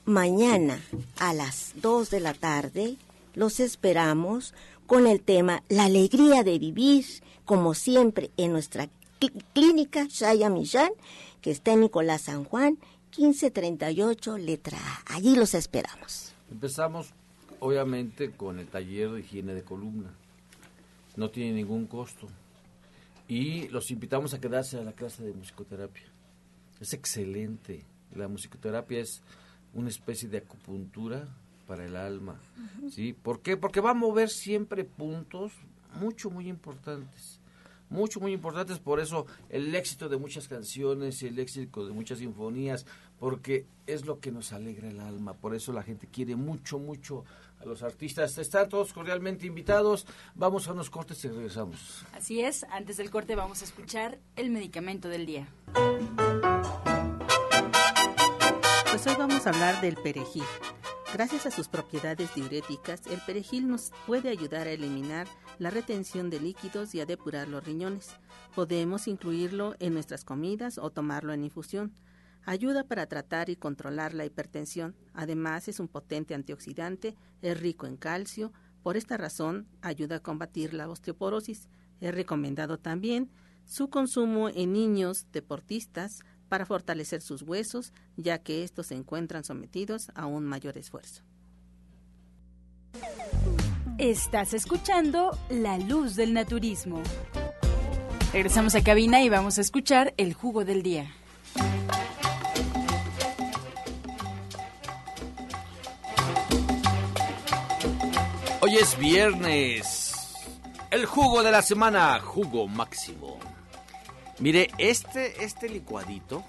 [0.06, 0.80] mañana
[1.20, 2.96] a las 2 de la tarde.
[3.36, 4.54] Los esperamos
[4.88, 7.06] con el tema La alegría de vivir,
[7.44, 8.88] como siempre en nuestra
[9.30, 10.92] clínica Shaya Millán
[11.44, 12.80] que está en Nicolás San Juan,
[13.18, 15.16] 1538, letra A.
[15.16, 16.34] Allí los esperamos.
[16.50, 17.14] Empezamos,
[17.60, 20.16] obviamente, con el taller de higiene de columna.
[21.18, 22.30] No tiene ningún costo.
[23.28, 26.06] Y los invitamos a quedarse a la clase de musicoterapia.
[26.80, 27.86] Es excelente.
[28.16, 29.22] La musicoterapia es
[29.74, 31.28] una especie de acupuntura
[31.68, 32.40] para el alma.
[32.90, 33.12] ¿sí?
[33.12, 33.58] ¿Por qué?
[33.58, 35.52] Porque va a mover siempre puntos
[36.00, 37.43] mucho, muy importantes
[37.94, 38.80] mucho, muy importantes.
[38.80, 42.86] Por eso el éxito de muchas canciones y el éxito de muchas sinfonías,
[43.20, 45.34] porque es lo que nos alegra el alma.
[45.34, 47.24] Por eso la gente quiere mucho, mucho
[47.62, 48.38] a los artistas.
[48.38, 50.06] Están todos cordialmente invitados.
[50.36, 52.04] Vamos a unos cortes y regresamos.
[52.14, 55.48] Así es, antes del corte vamos a escuchar el medicamento del día.
[58.90, 60.44] Pues hoy vamos a hablar del perejil.
[61.14, 65.28] Gracias a sus propiedades diuréticas, el perejil nos puede ayudar a eliminar
[65.60, 68.10] la retención de líquidos y a depurar los riñones.
[68.56, 71.94] Podemos incluirlo en nuestras comidas o tomarlo en infusión.
[72.46, 74.96] Ayuda para tratar y controlar la hipertensión.
[75.14, 78.52] Además, es un potente antioxidante, es rico en calcio.
[78.82, 81.70] Por esta razón, ayuda a combatir la osteoporosis.
[82.02, 83.30] Es recomendado también
[83.66, 90.12] su consumo en niños deportistas para fortalecer sus huesos, ya que estos se encuentran sometidos
[90.16, 91.24] a un mayor esfuerzo.
[93.98, 97.02] Estás escuchando La Luz del Naturismo.
[98.34, 101.14] Regresamos a cabina y vamos a escuchar el jugo del día.
[108.62, 110.34] Hoy es viernes.
[110.90, 113.40] El jugo de la semana, jugo máximo.
[114.44, 116.44] Mire, este, este licuadito,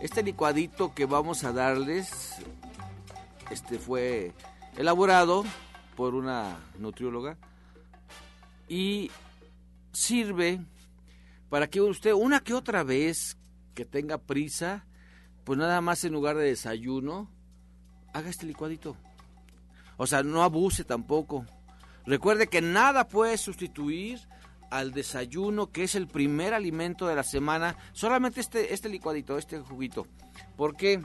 [0.00, 2.36] este licuadito que vamos a darles,
[3.50, 4.32] este fue
[4.78, 5.44] elaborado
[5.98, 7.36] por una nutrióloga
[8.70, 9.10] y
[9.92, 10.60] sirve
[11.50, 13.36] para que usted una que otra vez
[13.74, 14.86] que tenga prisa,
[15.44, 17.30] pues nada más en lugar de desayuno,
[18.14, 18.96] haga este licuadito.
[19.98, 21.44] O sea, no abuse tampoco.
[22.06, 24.20] Recuerde que nada puede sustituir
[24.70, 29.58] al desayuno, que es el primer alimento de la semana, solamente este, este licuadito, este
[29.58, 30.06] juguito.
[30.56, 31.02] ¿Por qué?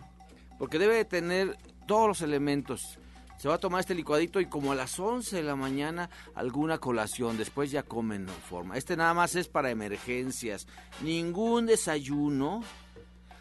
[0.58, 3.00] Porque debe de tener todos los elementos.
[3.38, 6.78] Se va a tomar este licuadito y como a las 11 de la mañana alguna
[6.78, 8.78] colación, después ya comen en forma.
[8.78, 10.68] Este nada más es para emergencias.
[11.02, 12.64] Ningún desayuno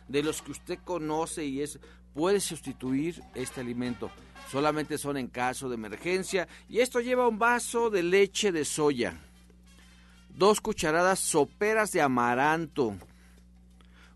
[0.08, 1.78] de los que usted conoce y es
[2.12, 4.10] puede sustituir este alimento.
[4.50, 9.18] Solamente son en caso de emergencia y esto lleva un vaso de leche de soya,
[10.34, 12.94] dos cucharadas soperas de amaranto,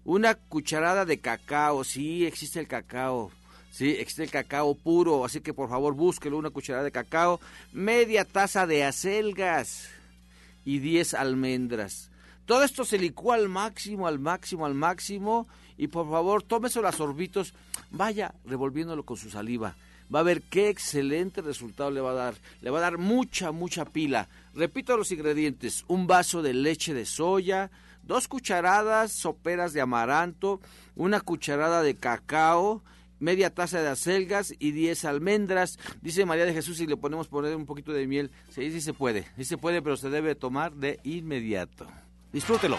[0.04, 3.30] una cucharada de cacao, sí existe el cacao,
[3.70, 7.40] Sí, existe el cacao puro, así que por favor búsquelo, una cucharada de cacao,
[7.72, 9.88] media taza de acelgas
[10.64, 12.10] y 10 almendras.
[12.44, 15.46] Todo esto se licúa al máximo, al máximo, al máximo
[15.76, 17.54] y por favor tómese los sorbitos,
[17.92, 19.76] vaya revolviéndolo con su saliva.
[20.12, 22.34] Va a ver qué excelente resultado le va a dar.
[22.62, 24.26] Le va a dar mucha, mucha pila.
[24.58, 25.84] Repito los ingredientes.
[25.86, 27.70] Un vaso de leche de soya,
[28.02, 30.60] dos cucharadas soperas de amaranto,
[30.96, 32.82] una cucharada de cacao,
[33.20, 35.78] media taza de acelgas y 10 almendras.
[36.02, 38.92] Dice María de Jesús, si le ponemos poner un poquito de miel, sí, sí se
[38.92, 41.86] puede, sí se puede, pero se debe tomar de inmediato.
[42.32, 42.78] Disfrútelo.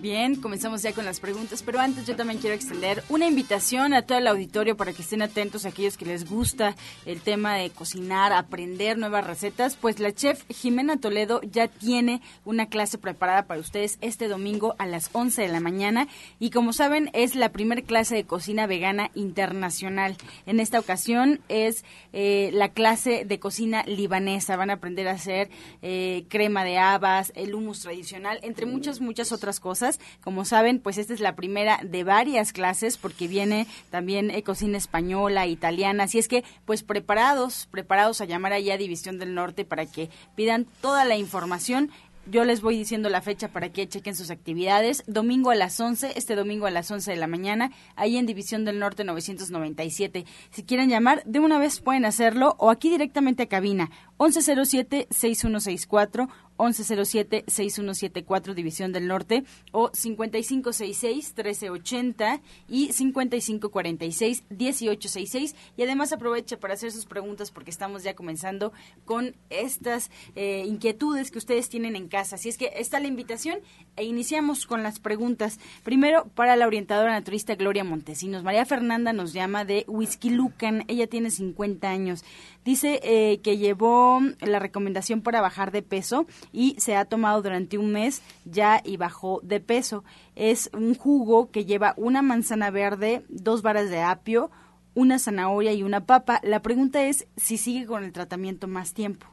[0.00, 4.00] Bien, comenzamos ya con las preguntas, pero antes yo también quiero extender una invitación a
[4.00, 6.74] todo el auditorio para que estén atentos a aquellos que les gusta
[7.04, 12.70] el tema de cocinar, aprender nuevas recetas, pues la chef Jimena Toledo ya tiene una
[12.70, 17.10] clase preparada para ustedes este domingo a las 11 de la mañana y como saben
[17.12, 20.16] es la primera clase de cocina vegana internacional.
[20.46, 21.84] En esta ocasión es
[22.14, 25.50] eh, la clase de cocina libanesa, van a aprender a hacer
[25.82, 29.89] eh, crema de habas, el hummus tradicional, entre muchas, muchas otras cosas
[30.20, 34.78] como saben, pues esta es la primera de varias clases porque viene también eh, cocina
[34.78, 39.64] española, italiana, así es que pues preparados, preparados a llamar allá a División del Norte
[39.64, 41.90] para que pidan toda la información
[42.26, 45.02] yo les voy diciendo la fecha para que chequen sus actividades.
[45.06, 48.64] Domingo a las 11, este domingo a las 11 de la mañana, ahí en División
[48.64, 50.26] del Norte 997.
[50.50, 56.28] Si quieren llamar, de una vez pueden hacerlo o aquí directamente a cabina 1107-6164
[56.60, 59.42] 1107-6174 División del Norte
[59.72, 68.74] o 5566-1380 y 5546-1866 y además aproveche para hacer sus preguntas porque estamos ya comenzando
[69.04, 72.36] con estas eh, inquietudes que ustedes tienen en casa.
[72.36, 73.60] Así es que está la invitación
[73.96, 75.58] e iniciamos con las preguntas.
[75.82, 78.42] Primero para la orientadora naturista Gloria Montesinos.
[78.42, 80.84] María Fernanda nos llama de Whisky Lucan.
[80.88, 82.24] Ella tiene 50 años.
[82.64, 87.78] Dice eh, que llevó la recomendación para bajar de peso y se ha tomado durante
[87.78, 90.04] un mes ya y bajó de peso.
[90.36, 94.50] Es un jugo que lleva una manzana verde, dos varas de apio,
[94.94, 96.40] una zanahoria y una papa.
[96.42, 99.26] La pregunta es si sigue con el tratamiento más tiempo.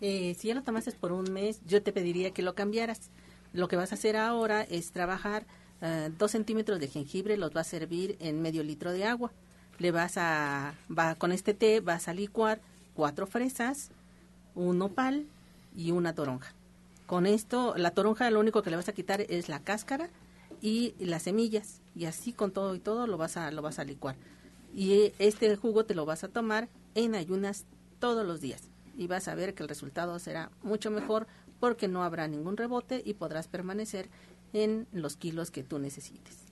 [0.00, 3.10] Eh, si ya lo tomaste por un mes, yo te pediría que lo cambiaras.
[3.52, 5.46] Lo que vas a hacer ahora es trabajar
[5.82, 9.32] eh, dos centímetros de jengibre, los vas a servir en medio litro de agua.
[9.80, 12.60] Le vas a, va, con este té vas a licuar
[12.94, 13.90] cuatro fresas,
[14.54, 15.26] un nopal
[15.74, 16.54] y una toronja.
[17.06, 20.10] Con esto, la toronja lo único que le vas a quitar es la cáscara
[20.60, 23.84] y las semillas y así con todo y todo lo vas a lo vas a
[23.84, 24.16] licuar.
[24.74, 27.64] Y este jugo te lo vas a tomar en ayunas
[27.98, 31.26] todos los días y vas a ver que el resultado será mucho mejor
[31.58, 34.10] porque no habrá ningún rebote y podrás permanecer
[34.52, 36.49] en los kilos que tú necesites.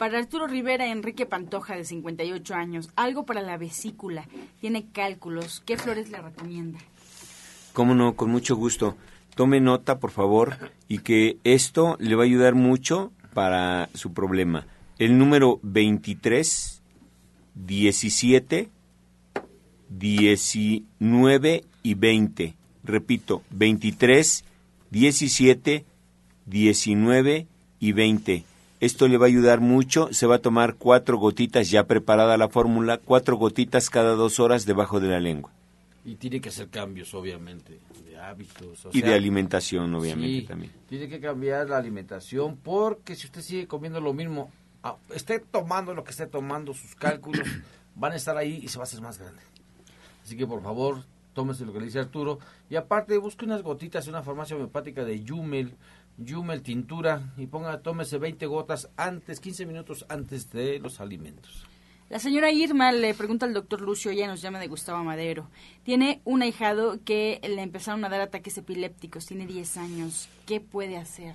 [0.00, 4.26] Para Arturo Rivera, Enrique Pantoja, de 58 años, algo para la vesícula.
[4.62, 5.62] Tiene cálculos.
[5.66, 6.78] ¿Qué flores le recomienda?
[7.74, 8.96] Cómo no, con mucho gusto
[9.34, 10.56] tome nota, por favor,
[10.88, 14.66] y que esto le va a ayudar mucho para su problema.
[14.98, 16.80] El número 23,
[17.56, 18.70] 17,
[19.90, 22.54] 19 y 20.
[22.84, 24.44] Repito, 23,
[24.90, 25.84] 17,
[26.46, 27.46] 19
[27.80, 28.49] y 20.
[28.80, 30.08] Esto le va a ayudar mucho.
[30.12, 34.66] Se va a tomar cuatro gotitas ya preparada la fórmula, cuatro gotitas cada dos horas
[34.66, 35.52] debajo de la lengua.
[36.04, 37.78] Y tiene que hacer cambios, obviamente
[38.20, 38.86] hábitos.
[38.92, 40.72] y de alimentación, obviamente, también.
[40.88, 44.50] Tiene que cambiar la alimentación porque si usted sigue comiendo lo mismo,
[45.14, 47.46] esté tomando lo que esté tomando, sus cálculos
[47.94, 49.42] van a estar ahí y se va a hacer más grande.
[50.22, 51.04] Así que por favor,
[51.34, 52.38] tómese lo que le dice Arturo.
[52.68, 55.74] Y aparte, busque unas gotitas en una farmacia homeopática de Yumel,
[56.20, 61.66] Yumel tintura, y ponga, tómese 20 gotas antes, 15 minutos antes de los alimentos.
[62.10, 65.48] La señora Irma le pregunta al doctor Lucio, ella nos llama de Gustavo Madero.
[65.84, 70.28] Tiene un ahijado que le empezaron a dar ataques epilépticos, tiene 10 años.
[70.44, 71.34] ¿Qué puede hacer?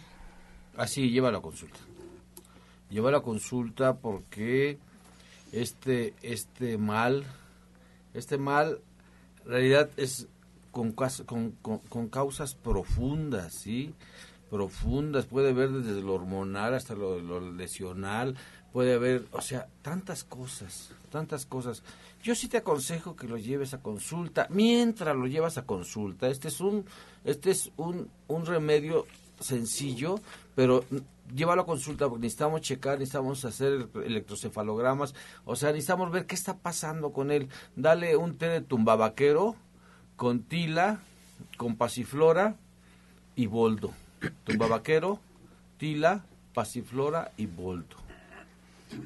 [0.77, 1.79] Así, lleva la consulta.
[2.89, 4.77] Lleva la consulta porque
[5.51, 7.25] este, este mal,
[8.13, 8.81] este mal
[9.45, 10.27] en realidad es
[10.71, 11.51] con, con,
[11.87, 13.93] con, causas profundas, ¿sí?
[14.55, 18.37] Profundas, puede haber desde lo hormonal hasta lo, lo lesional,
[18.71, 21.83] puede haber, o sea, tantas cosas, tantas cosas.
[22.23, 24.47] Yo sí te aconsejo que lo lleves a consulta.
[24.49, 26.85] Mientras lo llevas a consulta, este es un,
[27.25, 29.05] este es un, un remedio
[29.41, 30.21] sencillo,
[30.55, 30.85] pero
[31.33, 36.57] llévalo a consulta porque necesitamos checar, necesitamos hacer electrocefalogramas, o sea, necesitamos ver qué está
[36.59, 37.49] pasando con él.
[37.75, 39.55] Dale un té de tumbabaquero
[40.15, 41.01] con tila,
[41.57, 42.55] con pasiflora
[43.35, 43.91] y boldo.
[44.43, 45.19] Tumbabaquero,
[45.77, 47.97] tila, pasiflora y boldo.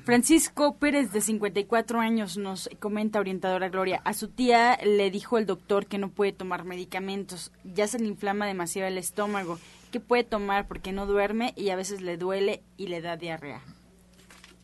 [0.03, 5.45] Francisco Pérez, de 54 años, nos comenta, orientadora Gloria, a su tía le dijo el
[5.45, 9.57] doctor que no puede tomar medicamentos, ya se le inflama demasiado el estómago
[9.91, 13.61] ¿Qué puede tomar porque no duerme y a veces le duele y le da diarrea?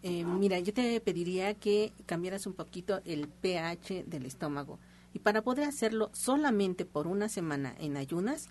[0.04, 4.78] Eh, mira, yo te pediría que cambiaras un poquito el pH del estómago.
[5.14, 8.50] Y para poder hacerlo solamente por una semana en ayunas,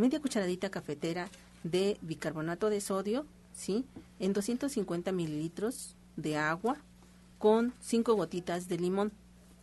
[0.00, 1.28] media cucharadita cafetera
[1.62, 3.84] de bicarbonato de sodio, ¿sí?
[4.18, 6.78] En 250 mililitros de agua
[7.38, 9.12] con cinco gotitas de limón.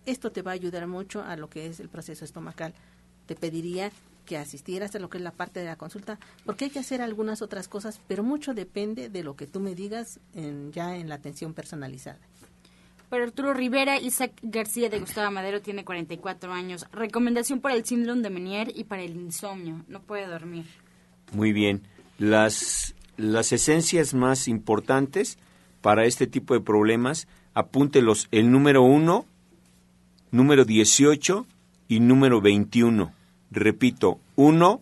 [0.06, 2.74] Esto te va a ayudar mucho a lo que es el proceso estomacal.
[3.26, 3.92] Te pediría
[4.26, 7.02] que asistieras a lo que es la parte de la consulta, porque hay que hacer
[7.02, 11.10] algunas otras cosas, pero mucho depende de lo que tú me digas en, ya en
[11.10, 12.20] la atención personalizada.
[13.10, 16.86] Para Arturo Rivera, Isaac García de Gustavo Madero tiene 44 años.
[16.92, 19.86] Recomendación para el síndrome de Menier y para el insomnio.
[19.88, 20.66] No puede dormir.
[21.32, 21.84] Muy bien.
[22.18, 25.38] Las, las esencias más importantes
[25.82, 29.26] para este tipo de problemas, apúntelos el número 1,
[30.32, 31.46] número 18
[31.88, 33.14] y número 21.
[33.52, 34.82] Repito, 1,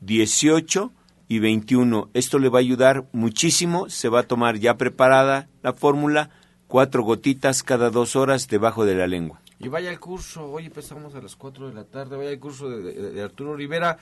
[0.00, 0.92] 18
[1.28, 2.10] y 21.
[2.14, 3.88] Esto le va a ayudar muchísimo.
[3.88, 6.30] Se va a tomar ya preparada la fórmula,
[6.70, 9.40] cuatro gotitas cada dos horas debajo de la lengua.
[9.58, 12.70] Y vaya al curso, hoy empezamos a las 4 de la tarde, vaya al curso
[12.70, 13.98] de, Arturo Rivera.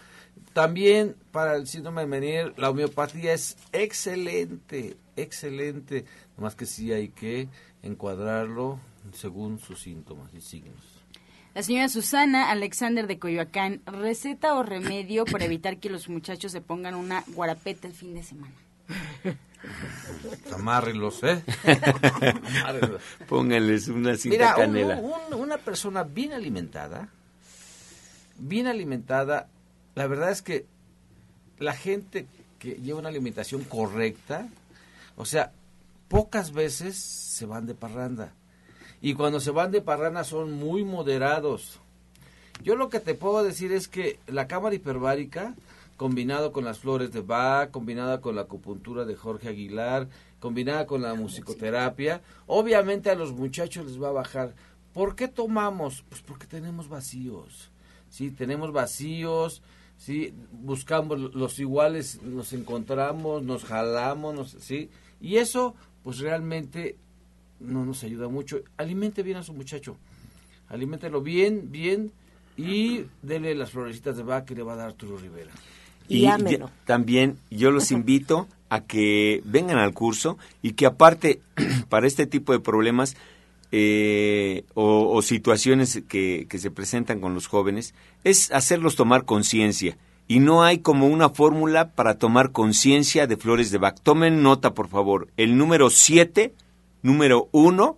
[0.52, 6.04] También para el síndrome de Menier, la homeopatía es excelente, excelente.
[6.36, 7.48] Más que sí hay que
[7.82, 8.78] encuadrarlo
[9.12, 10.76] según sus síntomas y signos.
[11.54, 16.60] La señora Susana Alexander de Coyoacán, receta o remedio para evitar que los muchachos se
[16.60, 18.54] pongan una guarapeta el fin de semana.
[20.52, 21.42] Amárrenlos, ¿eh?
[23.28, 25.00] Pónganles una cinta canela.
[25.36, 27.08] una persona bien alimentada,
[28.38, 29.48] bien alimentada,
[29.94, 30.66] la verdad es que
[31.58, 32.26] la gente
[32.58, 34.48] que lleva una alimentación correcta,
[35.16, 35.52] o sea,
[36.08, 38.32] pocas veces se van de parranda
[39.00, 41.80] y cuando se van de parrana son muy moderados.
[42.62, 45.54] Yo lo que te puedo decir es que la cámara hiperbárica,
[45.98, 51.02] combinado con las flores de Bach, combinada con la acupuntura de Jorge Aguilar, combinada con
[51.02, 54.54] la musicoterapia, obviamente a los muchachos les va a bajar.
[54.94, 56.04] ¿Por qué tomamos?
[56.08, 57.72] Pues porque tenemos vacíos.
[58.10, 59.60] Sí, tenemos vacíos,
[59.96, 64.90] sí, buscamos los iguales, nos encontramos, nos jalamos, sí,
[65.20, 65.74] y eso
[66.04, 66.96] pues realmente
[67.58, 68.60] no nos ayuda mucho.
[68.76, 69.96] Alimente bien a su muchacho.
[70.68, 72.12] Aliméntelo bien, bien
[72.56, 75.50] y dele las florecitas de vaca que le va a dar Arturo Rivera.
[76.08, 76.26] Y,
[76.84, 81.40] también yo los invito a que vengan al curso y que aparte
[81.88, 83.16] para este tipo de problemas
[83.70, 87.94] eh, o, situaciones que, que se presentan con los jóvenes
[88.24, 93.70] es hacerlos tomar conciencia y no hay como una fórmula para tomar conciencia de flores
[93.70, 93.98] de Bach.
[94.02, 95.28] Tomen nota, por favor.
[95.36, 96.52] El número 7
[97.02, 97.96] número 1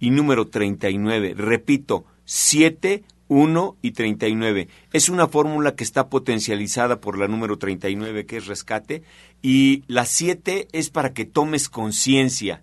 [0.00, 1.34] y número 39.
[1.36, 4.68] Repito, 7, 1 y 39.
[4.92, 9.02] Es una fórmula que está potencializada por la número 39, que es rescate,
[9.40, 12.62] y la 7 es para que tomes conciencia,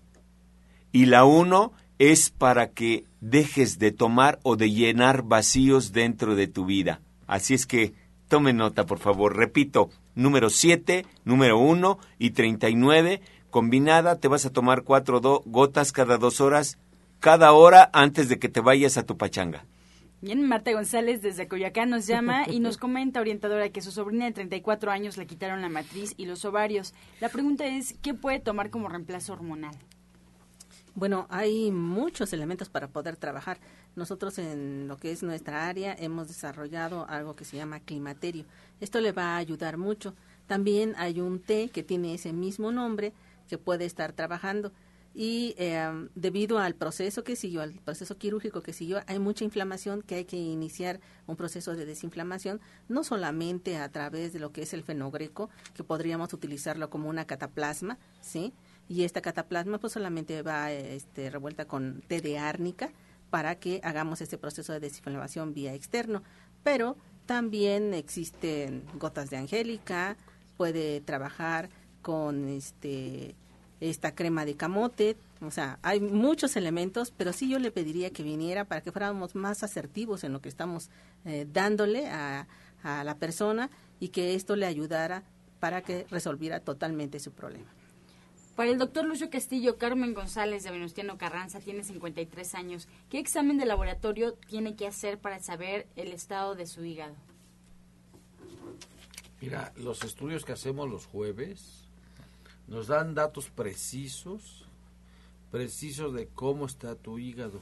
[0.92, 6.46] y la 1 es para que dejes de tomar o de llenar vacíos dentro de
[6.46, 7.00] tu vida.
[7.26, 7.92] Así es que
[8.28, 9.36] tome nota, por favor.
[9.36, 16.16] Repito, número 7, número 1 y 39 combinada, te vas a tomar cuatro gotas cada
[16.16, 16.78] dos horas,
[17.18, 19.64] cada hora antes de que te vayas a tu pachanga.
[20.22, 24.32] Bien, Marta González desde Coyoacán nos llama y nos comenta, orientadora, que su sobrina de
[24.32, 26.92] 34 años le quitaron la matriz y los ovarios.
[27.20, 29.74] La pregunta es, ¿qué puede tomar como reemplazo hormonal?
[30.94, 33.60] Bueno, hay muchos elementos para poder trabajar.
[33.96, 38.44] Nosotros en lo que es nuestra área hemos desarrollado algo que se llama climaterio.
[38.80, 40.14] Esto le va a ayudar mucho.
[40.46, 43.14] También hay un té que tiene ese mismo nombre,
[43.48, 44.70] que puede estar trabajando.
[45.12, 50.02] Y em, debido al proceso que siguió, al proceso quirúrgico que siguió, hay mucha inflamación
[50.02, 54.62] que hay que iniciar un proceso de desinflamación, no solamente a través de lo que
[54.62, 58.52] es el fenogreco, que podríamos utilizarlo como una cataplasma, ¿sí?
[58.90, 62.90] y esta cataplasma pues solamente va este, revuelta con té de árnica
[63.30, 66.24] para que hagamos este proceso de desinflamación vía externo.
[66.64, 70.16] Pero también existen gotas de angélica,
[70.56, 71.70] puede trabajar
[72.02, 73.36] con este
[73.80, 78.22] esta crema de camote, o sea, hay muchos elementos, pero sí yo le pediría que
[78.22, 80.90] viniera para que fuéramos más asertivos en lo que estamos
[81.24, 82.46] eh, dándole a,
[82.82, 85.22] a la persona y que esto le ayudara
[85.60, 87.70] para que resolviera totalmente su problema.
[88.56, 92.88] Para el doctor Lucio Castillo, Carmen González de Venustiano Carranza tiene 53 años.
[93.08, 97.14] ¿Qué examen de laboratorio tiene que hacer para saber el estado de su hígado?
[99.40, 101.88] Mira, los estudios que hacemos los jueves
[102.70, 104.64] nos dan datos precisos,
[105.50, 107.60] precisos de cómo está tu hígado,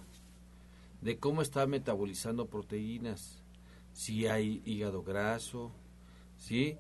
[1.01, 3.43] de cómo está metabolizando proteínas,
[3.95, 5.73] si hay hígado graso,
[6.37, 6.77] ¿sí?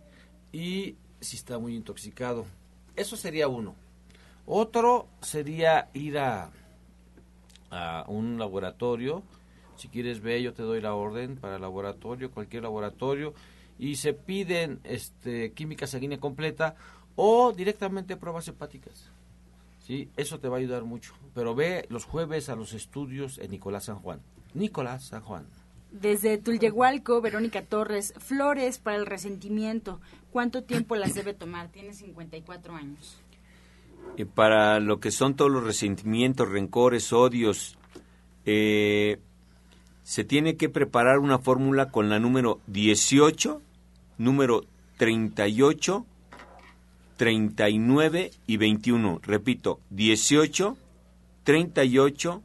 [0.53, 2.45] Y si está muy intoxicado.
[2.97, 3.75] Eso sería uno.
[4.45, 6.51] Otro sería ir a,
[7.71, 9.23] a un laboratorio.
[9.77, 13.33] Si quieres ver, yo te doy la orden para el laboratorio, cualquier laboratorio,
[13.79, 16.77] y se piden este, química sanguínea completa
[17.21, 19.11] o directamente pruebas hepáticas.
[19.81, 20.09] ¿Sí?
[20.17, 21.15] Eso te va a ayudar mucho.
[21.35, 24.21] Pero ve los jueves a los estudios en Nicolás San Juan.
[24.55, 25.45] Nicolás San Juan.
[25.91, 30.01] Desde Tulyehualco, Verónica Torres, flores para el resentimiento.
[30.31, 31.71] ¿Cuánto tiempo las debe tomar?
[31.71, 33.19] Tiene 54 años.
[34.17, 37.79] Y para lo que son todos los resentimientos, rencores, odios,
[38.45, 39.19] eh,
[40.05, 43.61] se tiene que preparar una fórmula con la número 18,
[44.19, 44.65] número
[44.99, 46.07] 38,
[47.19, 49.21] 39 y 21.
[49.23, 50.79] Repito, 18,
[51.45, 52.43] 38,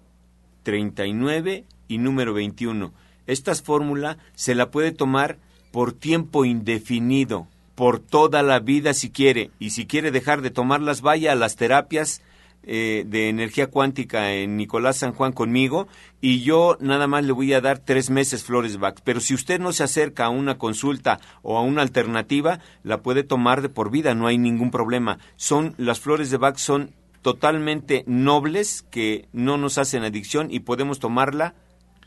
[0.64, 2.92] 39 y número 21.
[3.28, 5.38] Esta fórmula se la puede tomar
[5.72, 11.02] por tiempo indefinido, por toda la vida si quiere, y si quiere dejar de tomarlas,
[11.02, 12.22] vaya a las terapias
[12.64, 15.88] eh, de energía cuántica en Nicolás San Juan conmigo
[16.22, 19.00] y yo nada más le voy a dar tres meses Flores Bach.
[19.04, 23.24] Pero si usted no se acerca a una consulta o a una alternativa, la puede
[23.24, 25.20] tomar de por vida, no hay ningún problema.
[25.36, 26.92] Son las flores de Bach son
[27.22, 31.56] totalmente nobles que no nos hacen adicción y podemos tomarla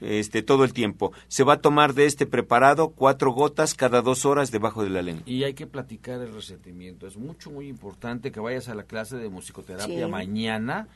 [0.00, 1.12] este, todo el tiempo.
[1.28, 5.02] Se va a tomar de este preparado cuatro gotas cada dos horas debajo de la
[5.02, 5.22] lengua.
[5.26, 7.06] Y hay que platicar el resentimiento.
[7.06, 10.10] Es mucho, muy importante que vayas a la clase de musicoterapia Sí.
[10.10, 10.88] mañana,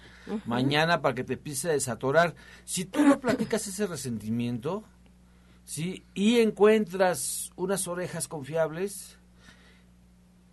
[0.46, 2.34] mañana para que te empieces a desatorar.
[2.64, 4.84] Si tú no platicas ese resentimiento,
[5.64, 6.04] ¿sí?
[6.14, 9.16] Y encuentras unas orejas confiables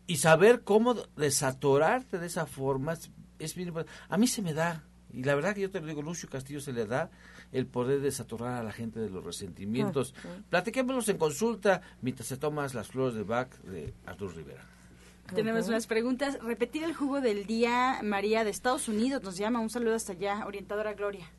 [0.08, 4.00] y saber cómo desatorarte de esa forma es, es bien importante.
[4.10, 6.62] A mí se me da, y la verdad que yo te lo digo, Lucio Castillo
[6.62, 7.10] se le da
[7.52, 10.14] el poder desatorar a la gente de los resentimientos.
[10.50, 14.64] Platiquémonos en consulta mientras se tomas las flores de Bach de Artur Rivera.
[15.34, 16.40] Tenemos unas preguntas.
[16.42, 19.60] Repetir el jugo del día, María de Estados Unidos nos llama.
[19.60, 21.30] Un saludo hasta allá, orientadora Gloria.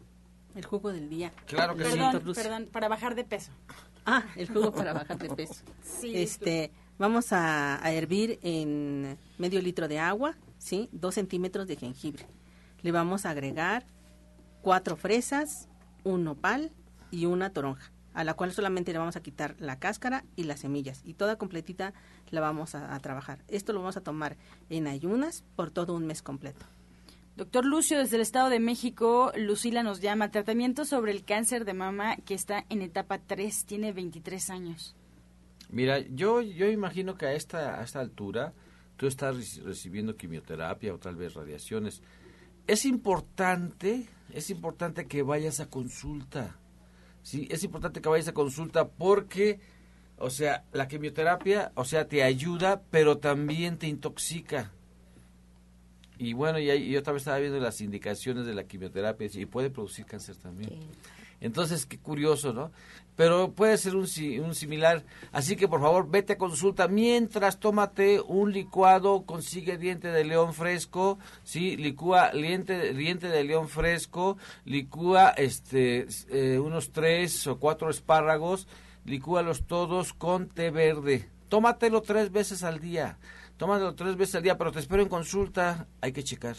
[0.55, 1.33] El jugo del día.
[1.47, 1.99] Claro que sí.
[2.35, 3.53] Perdón, para bajar de peso.
[4.05, 5.63] Ah, el jugo para bajar de peso.
[5.83, 10.89] Sí, este, vamos a, a hervir en medio litro de agua, ¿sí?
[10.93, 12.27] Dos centímetros de jengibre.
[12.83, 13.85] Le vamos a agregar
[14.63, 15.68] cuatro fresas,
[16.09, 16.73] un nopal
[17.11, 20.61] y una toronja, a la cual solamente le vamos a quitar la cáscara y las
[20.61, 21.03] semillas.
[21.05, 21.95] Y toda completita
[22.31, 23.39] la vamos a, a trabajar.
[23.49, 24.37] Esto lo vamos a tomar
[24.71, 26.67] en ayunas por todo un mes completo.
[27.37, 30.31] Doctor Lucio, desde el Estado de México, Lucila nos llama.
[30.33, 34.97] Tratamiento sobre el cáncer de mama que está en etapa 3, tiene 23 años.
[35.71, 38.55] Mira, yo, yo imagino que a esta, a esta altura
[38.97, 42.03] tú estás reci- recibiendo quimioterapia o tal vez radiaciones.
[42.69, 46.57] Es importante, es importante que vayas a consulta.
[47.23, 49.59] Sí, es importante que vayas a consulta porque,
[50.19, 54.71] o sea, la quimioterapia, o sea, te ayuda, pero también te intoxica.
[56.19, 59.71] Y bueno, y ahí- yo también estaba viendo las indicaciones de la quimioterapia y puede
[59.71, 60.71] producir cáncer también.
[61.41, 62.73] Entonces, qué curioso, ¿no?
[63.15, 64.07] Pero puede ser un,
[64.45, 65.05] un similar.
[65.33, 66.87] Así que, por favor, vete a consulta.
[66.87, 71.77] Mientras, tómate un licuado, consigue diente de león fresco, ¿sí?
[71.77, 78.69] Licúa diente, diente de león fresco, licúa este, eh, unos tres o cuatro espárragos,
[79.05, 81.29] licúalos todos con té verde.
[81.49, 83.19] Tómatelo tres veces al día.
[83.57, 85.89] Tómatelo tres veces al día, pero te espero en consulta.
[86.01, 86.55] Hay que checar.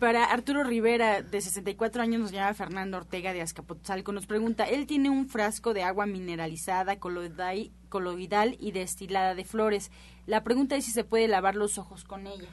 [0.00, 4.12] Para Arturo Rivera, de 64 años, nos llama Fernando Ortega de Azcapotzalco.
[4.12, 9.90] Nos pregunta, él tiene un frasco de agua mineralizada, coloidal, coloidal y destilada de flores.
[10.26, 12.48] La pregunta es si se puede lavar los ojos con ella.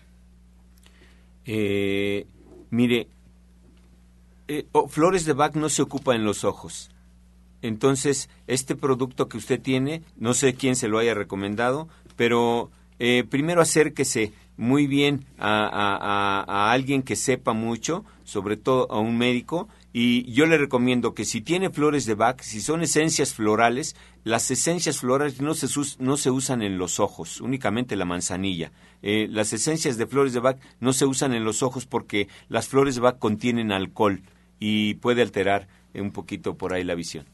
[1.45, 2.27] Eh,
[2.69, 3.07] mire,
[4.49, 6.91] eh, oh, flores de Bach no se ocupa en los ojos.
[7.61, 11.87] Entonces, este producto que usted tiene, no sé quién se lo haya recomendado,
[12.17, 19.17] pero eh, primero acérquese muy bien a, alguien que sepa mucho, sobre todo a un
[19.17, 23.95] médico, y yo le recomiendo que si tiene flores de Bach, si son esencias florales,
[24.23, 25.67] las esencias florales no se,
[25.99, 28.71] no se usan en los ojos, únicamente la manzanilla.
[29.01, 32.67] Eh, las esencias de flores de Bach no se usan en los ojos porque las
[32.67, 34.21] flores de Bach contienen alcohol
[34.59, 37.25] y puede alterar un poquito por ahí la visión.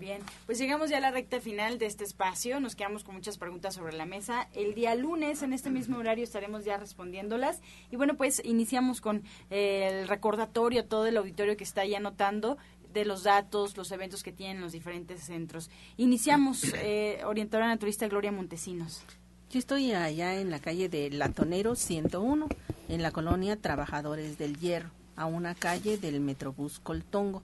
[0.00, 2.58] Bien, pues llegamos ya a la recta final de este espacio.
[2.58, 4.48] Nos quedamos con muchas preguntas sobre la mesa.
[4.54, 7.60] El día lunes, en este mismo horario, estaremos ya respondiéndolas.
[7.90, 11.94] Y bueno, pues iniciamos con eh, el recordatorio a todo el auditorio que está ahí
[11.94, 12.56] anotando
[12.94, 15.68] de los datos, los eventos que tienen los diferentes centros.
[15.98, 19.02] Iniciamos, eh, orientadora naturista Gloria Montesinos.
[19.50, 22.48] Yo estoy allá en la calle de Latonero 101,
[22.88, 27.42] en la colonia Trabajadores del Hierro, a una calle del Metrobús Coltongo.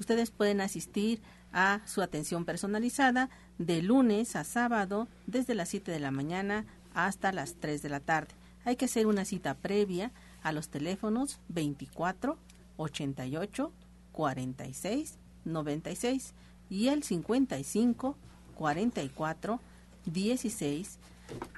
[0.00, 1.20] Ustedes pueden asistir
[1.52, 7.32] a su atención personalizada de lunes a sábado desde las 7 de la mañana hasta
[7.32, 8.34] las 3 de la tarde.
[8.64, 12.38] Hay que hacer una cita previa a los teléfonos 24
[12.76, 13.72] 88
[14.12, 16.34] 46 96
[16.70, 18.16] y el 55
[18.54, 19.60] 44
[20.06, 20.98] 16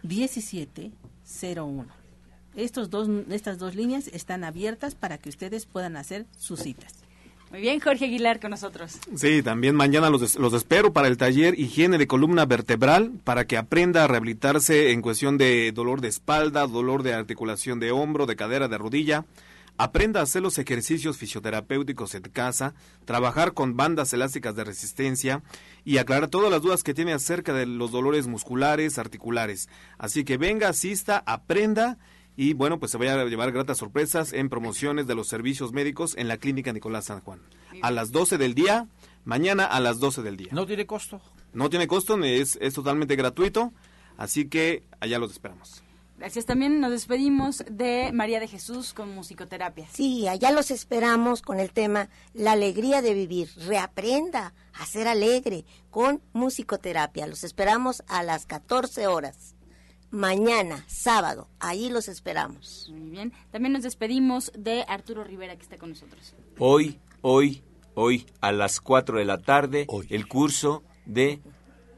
[0.03, 0.93] 17
[1.57, 1.87] 01.
[2.57, 7.00] Estos dos, estas dos líneas están abiertas para que ustedes puedan hacer sus citas.
[7.51, 9.01] Muy bien, Jorge Aguilar con nosotros.
[9.17, 13.57] Sí, también mañana los, los espero para el taller Higiene de Columna Vertebral para que
[13.57, 18.37] aprenda a rehabilitarse en cuestión de dolor de espalda, dolor de articulación de hombro, de
[18.37, 19.25] cadera, de rodilla.
[19.79, 22.75] Aprenda a hacer los ejercicios fisioterapéuticos en casa,
[23.05, 25.43] trabajar con bandas elásticas de resistencia
[25.85, 29.69] y aclarar todas las dudas que tiene acerca de los dolores musculares, articulares.
[29.99, 31.99] Así que venga, asista, aprenda
[32.41, 36.17] y bueno, pues se vaya a llevar gratas sorpresas en promociones de los servicios médicos
[36.17, 37.39] en la Clínica Nicolás San Juan.
[37.83, 38.87] A las 12 del día,
[39.27, 40.49] mañana a las 12 del día.
[40.53, 41.21] ¿No tiene costo?
[41.53, 43.75] No tiene costo, es, es totalmente gratuito,
[44.17, 45.83] así que allá los esperamos.
[46.17, 46.47] Gracias.
[46.47, 49.87] También nos despedimos de María de Jesús con musicoterapia.
[49.93, 53.51] Sí, allá los esperamos con el tema La alegría de vivir.
[53.67, 57.27] Reaprenda a ser alegre con musicoterapia.
[57.27, 59.57] Los esperamos a las 14 horas
[60.11, 61.49] mañana, sábado.
[61.59, 62.91] Ahí los esperamos.
[62.93, 63.33] Muy bien.
[63.51, 66.35] También nos despedimos de Arturo Rivera, que está con nosotros.
[66.59, 67.63] Hoy, hoy,
[67.95, 71.41] hoy, a las 4 de la tarde, el curso de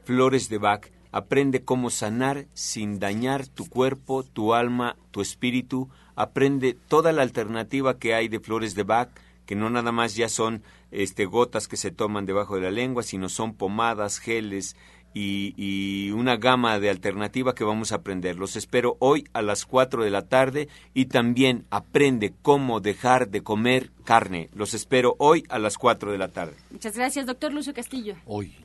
[0.03, 0.87] Flores de Bach.
[1.11, 5.89] Aprende cómo sanar sin dañar tu cuerpo, tu alma, tu espíritu.
[6.15, 9.09] Aprende toda la alternativa que hay de Flores de Bach,
[9.45, 13.03] que no nada más ya son este, gotas que se toman debajo de la lengua,
[13.03, 14.75] sino son pomadas, geles,
[15.13, 18.37] y, una gama de alternativa que vamos a aprender.
[18.37, 23.41] Los espero hoy a las 4 de la tarde y también aprende cómo dejar de
[23.41, 24.49] comer carne.
[24.53, 26.55] Los espero hoy a las 4 de la tarde.
[26.71, 28.15] Muchas gracias, doctor Lucio Castillo.
[28.25, 28.55] Hoy.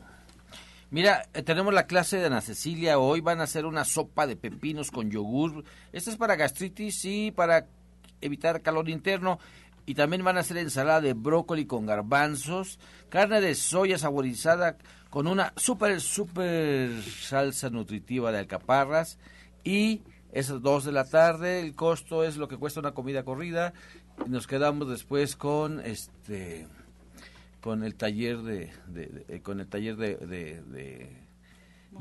[0.91, 2.99] Mira, eh, tenemos la clase de Ana Cecilia.
[2.99, 5.65] Hoy van a hacer una sopa de pepinos con yogur.
[5.93, 7.67] Esta es para gastritis y para
[8.21, 9.39] evitar calor interno.
[9.89, 12.79] Y también van a hacer ensalada de brócoli con garbanzos,
[13.09, 14.77] carne de soya saborizada
[15.09, 19.19] con una súper, súper salsa nutritiva de alcaparras.
[19.65, 23.73] Y esas dos de la tarde, el costo es lo que cuesta una comida corrida.
[24.27, 26.69] Y nos quedamos después con este
[27.63, 28.71] con el taller de,
[29.29, 31.28] eh, con el taller de,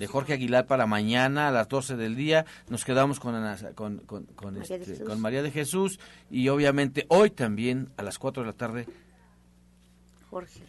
[0.05, 2.45] Jorge Aguilar para mañana a las 12 del día.
[2.69, 3.33] Nos quedamos con,
[3.73, 8.43] con, con, con, este, con María de Jesús y obviamente hoy también a las 4
[8.43, 8.85] de la tarde
[10.29, 10.61] Jorge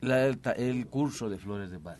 [0.00, 1.98] el, curso de Flores de Bach.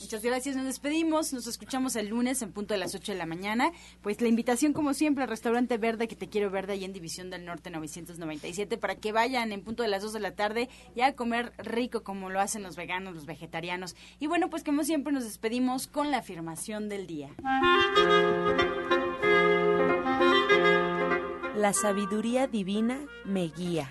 [0.00, 3.26] Muchas gracias, nos despedimos, nos escuchamos el lunes en punto de las 8 de la
[3.26, 3.72] mañana.
[4.00, 7.30] Pues la invitación, como siempre, al restaurante Verde, que te quiero verde, ahí en División
[7.30, 11.00] del Norte 997, para que vayan en punto de las 2 de la tarde y
[11.00, 13.96] a comer rico como lo hacen los veganos, los vegetarianos.
[14.20, 17.30] Y bueno, pues como siempre nos despedimos con la afirmación del día.
[21.56, 23.90] La sabiduría divina me guía.